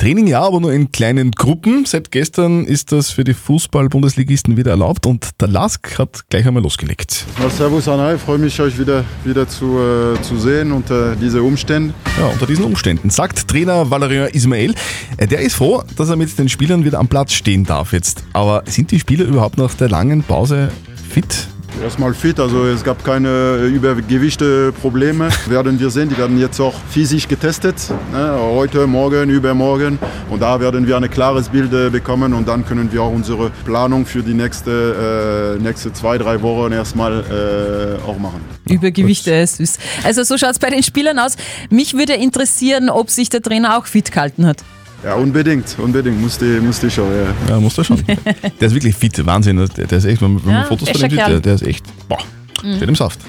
Training 0.00 0.26
ja, 0.26 0.40
aber 0.40 0.60
nur 0.60 0.72
in 0.72 0.92
kleinen 0.92 1.30
Gruppen. 1.32 1.84
Seit 1.84 2.10
gestern 2.10 2.64
ist 2.64 2.90
das 2.90 3.10
für 3.10 3.22
die 3.22 3.34
Fußball-Bundesligisten 3.34 4.56
wieder 4.56 4.70
erlaubt 4.70 5.04
und 5.04 5.28
der 5.42 5.48
LASK 5.48 5.98
hat 5.98 6.22
gleich 6.30 6.46
einmal 6.46 6.62
losgelegt. 6.62 7.26
Ja, 7.38 7.50
servus 7.50 7.86
Anna, 7.86 8.14
ich 8.14 8.20
freue 8.22 8.38
mich, 8.38 8.58
euch 8.62 8.78
wieder, 8.78 9.04
wieder 9.24 9.46
zu, 9.46 9.78
äh, 9.78 10.22
zu 10.22 10.38
sehen 10.38 10.72
unter 10.72 11.16
diese 11.16 11.42
Umstände. 11.42 11.92
Ja, 12.18 12.28
unter 12.28 12.46
diesen 12.46 12.64
Umständen, 12.64 13.10
sagt 13.10 13.46
Trainer 13.46 13.90
Valerian 13.90 14.30
Ismail. 14.30 14.74
Äh, 15.18 15.26
Der 15.26 15.40
ist 15.40 15.56
froh, 15.56 15.82
dass 15.96 16.08
er 16.08 16.16
mit 16.16 16.38
den 16.38 16.48
Spielern 16.48 16.82
wieder 16.86 16.98
am 16.98 17.08
Platz 17.08 17.34
stehen 17.34 17.64
darf 17.64 17.92
jetzt. 17.92 18.24
Aber 18.32 18.62
sind 18.64 18.92
die 18.92 19.00
Spieler 19.00 19.26
überhaupt 19.26 19.58
nach 19.58 19.74
der 19.74 19.90
langen 19.90 20.22
Pause 20.22 20.70
fit? 21.10 21.46
Erstmal 21.82 22.12
fit, 22.12 22.38
also 22.38 22.66
es 22.66 22.84
gab 22.84 23.02
keine 23.04 23.28
äh, 23.28 23.68
Übergewichte 23.68 24.70
Probleme. 24.72 25.30
werden 25.46 25.80
wir 25.80 25.88
sehen, 25.88 26.10
die 26.10 26.18
werden 26.18 26.38
jetzt 26.38 26.60
auch 26.60 26.74
physisch 26.90 27.26
getestet. 27.26 27.76
Ne? 28.12 28.36
Heute, 28.38 28.86
morgen, 28.86 29.30
übermorgen. 29.30 29.98
Und 30.28 30.42
da 30.42 30.60
werden 30.60 30.86
wir 30.86 30.96
ein 30.96 31.10
klares 31.10 31.48
Bild 31.48 31.72
äh, 31.72 31.88
bekommen 31.88 32.34
und 32.34 32.46
dann 32.46 32.66
können 32.66 32.92
wir 32.92 33.02
auch 33.02 33.12
unsere 33.12 33.50
Planung 33.64 34.04
für 34.04 34.22
die 34.22 34.34
nächste, 34.34 35.56
äh, 35.58 35.62
nächste 35.62 35.90
zwei, 35.92 36.18
drei 36.18 36.42
Wochen 36.42 36.72
erstmal 36.72 37.20
äh, 37.20 38.08
auch 38.08 38.18
machen. 38.18 38.42
Übergewichte 38.68 39.32
ist 39.32 39.56
süß. 39.56 39.78
Also 40.04 40.22
so 40.24 40.36
schaut 40.36 40.52
es 40.52 40.58
bei 40.58 40.68
den 40.68 40.82
Spielern 40.82 41.18
aus. 41.18 41.36
Mich 41.70 41.94
würde 41.94 42.12
interessieren, 42.12 42.90
ob 42.90 43.08
sich 43.08 43.30
der 43.30 43.40
Trainer 43.40 43.78
auch 43.78 43.86
fit 43.86 44.12
gehalten 44.12 44.46
hat. 44.46 44.58
Ja, 45.02 45.14
unbedingt, 45.14 45.76
unbedingt, 45.78 46.20
musste, 46.20 46.44
musste 46.60 46.90
schon. 46.90 47.06
Ja, 47.48 47.54
ja 47.54 47.60
muss 47.60 47.78
er 47.78 47.84
schon. 47.84 48.02
Der 48.60 48.68
ist 48.68 48.74
wirklich 48.74 48.94
fit, 48.94 49.24
Wahnsinn. 49.24 49.56
Der, 49.56 49.68
der 49.68 49.98
ist 49.98 50.04
echt, 50.04 50.20
wenn 50.20 50.34
man, 50.34 50.42
Ja, 50.48 50.64
Fotos 50.64 50.90
von 50.90 51.00
ihm 51.00 51.10
sieht, 51.10 51.18
der, 51.18 51.40
der 51.40 51.54
ist 51.54 51.62
echt, 51.62 51.84
boah, 52.08 52.18
Mhm. 52.62 52.76
steht 52.76 52.88
im 52.90 52.94
Saft. 52.94 53.20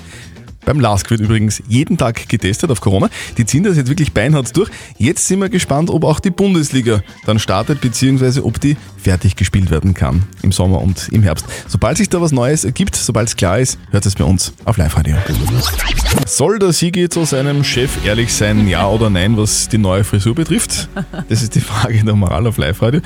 Beim 0.65 0.79
LASK 0.79 1.09
wird 1.09 1.21
übrigens 1.21 1.61
jeden 1.67 1.97
Tag 1.97 2.29
getestet 2.29 2.69
auf 2.71 2.81
Corona. 2.81 3.09
Die 3.37 3.45
ziehen 3.45 3.63
das 3.63 3.77
jetzt 3.77 3.89
wirklich 3.89 4.13
beinhart 4.13 4.55
durch. 4.55 4.69
Jetzt 4.97 5.27
sind 5.27 5.39
wir 5.39 5.49
gespannt, 5.49 5.89
ob 5.89 6.03
auch 6.03 6.19
die 6.19 6.29
Bundesliga 6.29 7.01
dann 7.25 7.39
startet, 7.39 7.81
beziehungsweise 7.81 8.45
ob 8.45 8.59
die 8.59 8.77
fertig 8.97 9.35
gespielt 9.35 9.71
werden 9.71 9.93
kann 9.93 10.23
im 10.43 10.51
Sommer 10.51 10.81
und 10.81 11.09
im 11.11 11.23
Herbst. 11.23 11.45
Sobald 11.67 11.97
sich 11.97 12.09
da 12.09 12.21
was 12.21 12.31
Neues 12.31 12.63
ergibt, 12.63 12.95
sobald 12.95 13.29
es 13.29 13.35
klar 13.35 13.59
ist, 13.59 13.79
hört 13.89 14.05
es 14.05 14.15
bei 14.15 14.23
uns 14.23 14.53
auf 14.65 14.77
Live-Radio. 14.77 15.15
Soll 16.27 16.59
der 16.59 16.73
Sigi 16.73 17.09
zu 17.09 17.25
seinem 17.25 17.63
Chef 17.63 18.05
ehrlich 18.05 18.33
sein, 18.33 18.67
ja 18.67 18.87
oder 18.87 19.09
nein, 19.09 19.37
was 19.37 19.69
die 19.69 19.77
neue 19.77 20.03
Frisur 20.03 20.35
betrifft? 20.35 20.89
Das 21.29 21.41
ist 21.41 21.55
die 21.55 21.61
Frage 21.61 22.03
der 22.03 22.15
Moral 22.15 22.45
auf 22.45 22.57
Live-Radio. 22.57 23.01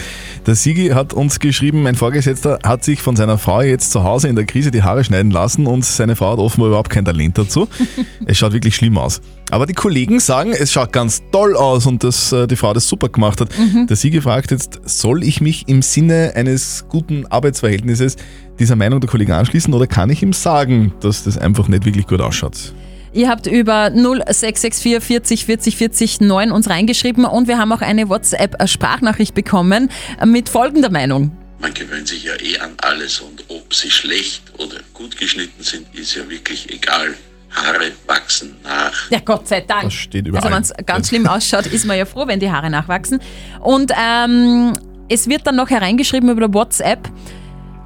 Der 0.45 0.55
Sigi 0.55 0.89
hat 0.89 1.13
uns 1.13 1.39
geschrieben, 1.39 1.83
mein 1.83 1.95
Vorgesetzter 1.95 2.59
hat 2.63 2.83
sich 2.83 3.01
von 3.01 3.15
seiner 3.15 3.37
Frau 3.37 3.61
jetzt 3.61 3.91
zu 3.91 4.03
Hause 4.03 4.27
in 4.27 4.35
der 4.35 4.45
Krise 4.45 4.71
die 4.71 4.83
Haare 4.83 5.03
schneiden 5.03 5.31
lassen 5.31 5.67
und 5.67 5.85
seine 5.85 6.15
Frau 6.15 6.33
hat 6.33 6.39
offenbar 6.39 6.69
überhaupt 6.69 6.89
kein 6.89 7.05
Talent 7.05 7.37
dazu. 7.45 7.67
Es 8.25 8.37
schaut 8.37 8.53
wirklich 8.53 8.75
schlimm 8.75 8.97
aus. 8.97 9.21
Aber 9.51 9.65
die 9.65 9.73
Kollegen 9.73 10.19
sagen, 10.19 10.51
es 10.51 10.71
schaut 10.71 10.91
ganz 10.91 11.21
toll 11.31 11.55
aus 11.55 11.85
und 11.85 12.03
dass 12.03 12.31
äh, 12.31 12.47
die 12.47 12.55
Frau 12.55 12.73
das 12.73 12.87
super 12.87 13.09
gemacht 13.09 13.39
hat. 13.39 13.49
Mhm. 13.57 13.87
Der 13.87 13.95
Sigi 13.95 14.21
fragt 14.21 14.51
jetzt, 14.51 14.79
soll 14.85 15.23
ich 15.23 15.41
mich 15.41 15.67
im 15.67 15.81
Sinne 15.81 16.33
eines 16.35 16.85
guten 16.89 17.25
Arbeitsverhältnisses 17.27 18.15
dieser 18.59 18.75
Meinung 18.75 18.99
der 18.99 19.09
Kollegen 19.09 19.33
anschließen 19.33 19.73
oder 19.73 19.87
kann 19.87 20.09
ich 20.09 20.23
ihm 20.23 20.33
sagen, 20.33 20.93
dass 21.01 21.23
das 21.23 21.37
einfach 21.37 21.67
nicht 21.67 21.85
wirklich 21.85 22.07
gut 22.07 22.21
ausschaut? 22.21 22.73
Ihr 23.15 23.29
habt 23.29 23.47
über 23.47 23.91
0664 23.91 25.01
40 25.01 25.45
40 25.45 25.77
40 25.77 26.21
9 26.21 26.51
uns 26.51 26.69
reingeschrieben 26.69 27.23
und 27.23 27.47
wir 27.47 27.57
haben 27.57 27.71
auch 27.71 27.81
eine 27.81 28.09
WhatsApp-Sprachnachricht 28.09 29.33
bekommen 29.33 29.89
mit 30.25 30.49
folgender 30.49 30.89
Meinung. 30.89 31.31
Man 31.59 31.73
gewöhnt 31.73 32.09
sich 32.09 32.25
ja 32.25 32.33
eh 32.41 32.59
an 32.59 32.73
alles 32.77 33.21
und 33.21 33.45
ob 33.47 33.73
sie 33.73 33.89
schlecht 33.89 34.43
oder 34.57 34.81
gut 34.93 35.17
geschnitten 35.17 35.63
sind, 35.63 35.87
ist 35.95 36.15
ja 36.15 36.29
wirklich 36.29 36.69
egal. 36.73 37.15
Haare 37.55 37.91
wachsen 38.07 38.55
nach. 38.63 39.09
Ja, 39.09 39.19
Gott 39.23 39.47
sei 39.47 39.61
Dank. 39.61 39.83
Das 39.83 39.93
steht 39.93 40.27
überall. 40.27 40.43
Also 40.43 40.55
wenn 40.55 40.61
es 40.63 40.85
ganz 40.85 41.09
schlimm 41.09 41.27
ausschaut, 41.27 41.65
ist 41.67 41.85
man 41.85 41.97
ja 41.97 42.05
froh, 42.05 42.27
wenn 42.27 42.39
die 42.39 42.51
Haare 42.51 42.69
nachwachsen. 42.69 43.19
Und 43.61 43.91
ähm, 43.99 44.73
es 45.09 45.27
wird 45.29 45.45
dann 45.47 45.55
noch 45.55 45.69
hereingeschrieben 45.69 46.29
über 46.29 46.53
WhatsApp, 46.53 47.09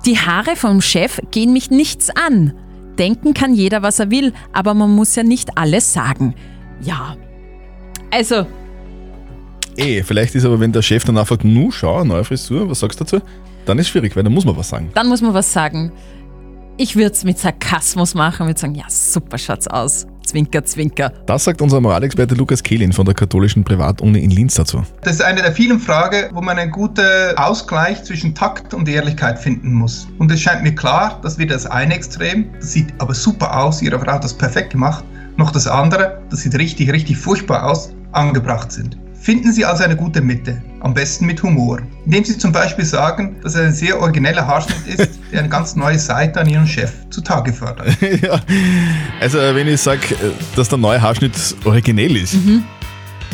die 0.06 0.18
Haare 0.18 0.56
vom 0.56 0.82
Chef 0.82 1.20
gehen 1.32 1.52
mich 1.54 1.70
nichts 1.72 2.10
an. 2.10 2.54
Denken 2.98 3.34
kann 3.34 3.54
jeder, 3.54 3.82
was 3.82 4.00
er 4.00 4.12
will, 4.12 4.34
aber 4.54 4.74
man 4.74 4.90
muss 4.92 5.16
ja 5.16 5.24
nicht 5.24 5.58
alles 5.58 5.94
sagen. 5.94 6.36
Ja. 6.82 7.16
Also, 8.12 8.46
Eh, 9.78 10.04
vielleicht 10.04 10.36
ist 10.36 10.44
aber, 10.44 10.60
wenn 10.60 10.74
der 10.74 10.82
Chef 10.82 11.06
dann 11.06 11.18
einfach 11.18 11.38
nu 11.44 11.72
schau, 11.72 12.04
neue 12.04 12.26
Frisur, 12.26 12.70
was 12.70 12.80
sagst 12.82 13.00
du 13.00 13.06
dazu? 13.06 13.22
Dann 13.66 13.80
ist 13.80 13.88
schwierig, 13.88 14.14
weil 14.16 14.24
dann 14.24 14.34
muss 14.34 14.44
man 14.44 14.58
was 14.58 14.68
sagen. 14.70 14.90
dann 14.94 15.08
muss 15.08 15.22
man 15.22 15.34
was 15.34 15.54
sagen. 15.54 15.92
Ich 16.82 16.96
würde 16.96 17.12
es 17.12 17.26
mit 17.26 17.38
Sarkasmus 17.38 18.16
machen, 18.16 18.48
würde 18.48 18.58
sagen, 18.58 18.74
ja, 18.74 18.86
super 18.88 19.38
schaut's 19.38 19.68
aus. 19.68 20.08
Zwinker, 20.26 20.64
zwinker. 20.64 21.12
Das 21.26 21.44
sagt 21.44 21.62
unser 21.62 21.82
Moralexperte 21.82 22.36
Lukas 22.36 22.64
Kehlin 22.64 22.94
von 22.94 23.06
der 23.06 23.14
katholischen 23.14 23.66
Privatuni 23.66 24.20
in 24.20 24.32
Linz 24.32 24.54
dazu. 24.54 24.86
Das 25.02 25.16
ist 25.16 25.22
eine 25.22 25.42
der 25.42 25.52
vielen 25.52 25.82
Fragen, 25.82 26.34
wo 26.34 26.40
man 26.40 26.58
einen 26.58 26.72
guten 26.72 27.36
Ausgleich 27.36 28.02
zwischen 28.06 28.34
Takt 28.34 28.74
und 28.74 28.88
Ehrlichkeit 28.88 29.38
finden 29.40 29.74
muss. 29.74 30.08
Und 30.20 30.32
es 30.32 30.40
scheint 30.40 30.64
mir 30.64 30.74
klar, 30.74 31.20
dass 31.22 31.38
weder 31.38 31.56
das 31.56 31.66
eine 31.66 31.94
Extrem, 31.94 32.46
das 32.62 32.72
sieht 32.72 32.94
aber 33.00 33.14
super 33.14 33.62
aus, 33.62 33.82
ihre 33.82 34.00
Frau 34.00 34.14
hat 34.14 34.24
das 34.24 34.34
perfekt 34.34 34.70
gemacht, 34.70 35.04
noch 35.36 35.52
das 35.52 35.68
andere, 35.68 36.22
das 36.30 36.44
sieht 36.44 36.58
richtig, 36.58 36.94
richtig 36.94 37.18
furchtbar 37.18 37.70
aus, 37.70 37.94
angebracht 38.14 38.72
sind. 38.72 38.98
Finden 39.16 39.52
Sie 39.52 39.66
also 39.66 39.84
eine 39.84 39.98
gute 39.98 40.22
Mitte, 40.22 40.64
am 40.80 40.94
besten 40.94 41.26
mit 41.26 41.44
Humor. 41.44 41.82
Indem 42.06 42.24
Sie 42.24 42.38
zum 42.38 42.54
Beispiel 42.54 42.86
sagen, 42.86 43.36
dass 43.44 43.56
es 43.56 43.60
ein 43.60 43.74
sehr 43.74 44.00
origineller 44.00 44.48
Haarschnitt 44.48 44.88
ist, 44.98 45.19
der 45.32 45.40
eine 45.40 45.50
ganz 45.50 45.76
neue 45.76 46.00
Seite 46.00 46.40
an 46.40 46.50
Ihren 46.50 46.68
Chef 46.68 46.92
zutage 47.10 47.54
fördert. 47.54 47.98
ja. 48.22 48.40
Also, 49.20 49.38
wenn 49.38 49.68
ich 49.68 49.82
sage, 49.82 50.16
dass 50.56 50.70
der 50.70 50.78
neue 50.78 51.02
Haarschnitt 51.02 51.34
originell 51.66 52.16
ist, 52.18 52.36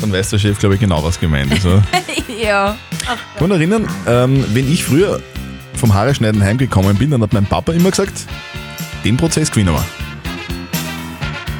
dann 0.00 0.12
weiß 0.12 0.30
der 0.30 0.38
Chef, 0.38 0.58
glaube 0.58 0.74
ich, 0.74 0.80
genau, 0.80 1.02
was 1.02 1.18
gemeint 1.18 1.52
ist. 1.52 1.64
oder? 1.64 1.82
ja. 2.42 2.76
Ich 2.92 3.38
kann 3.38 3.48
mich 3.48 3.58
erinnern, 3.58 3.88
ähm, 4.06 4.44
wenn 4.52 4.70
ich 4.70 4.84
früher 4.84 5.20
vom 5.74 5.94
Haareschneiden 5.94 6.42
heimgekommen 6.42 6.96
bin, 6.96 7.10
dann 7.10 7.22
hat 7.22 7.32
mein 7.32 7.46
Papa 7.46 7.72
immer 7.72 7.90
gesagt, 7.90 8.26
den 9.04 9.16
Prozess 9.16 9.50
gewinnen 9.50 9.74
wir. 9.74 9.84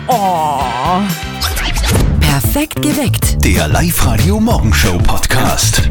Oh. 0.08 0.60
Perfekt 2.20 2.82
geweckt. 2.82 3.44
Der 3.44 3.68
Live-Radio 3.68 4.40
Morgenshow 4.40 4.98
Podcast. 4.98 5.90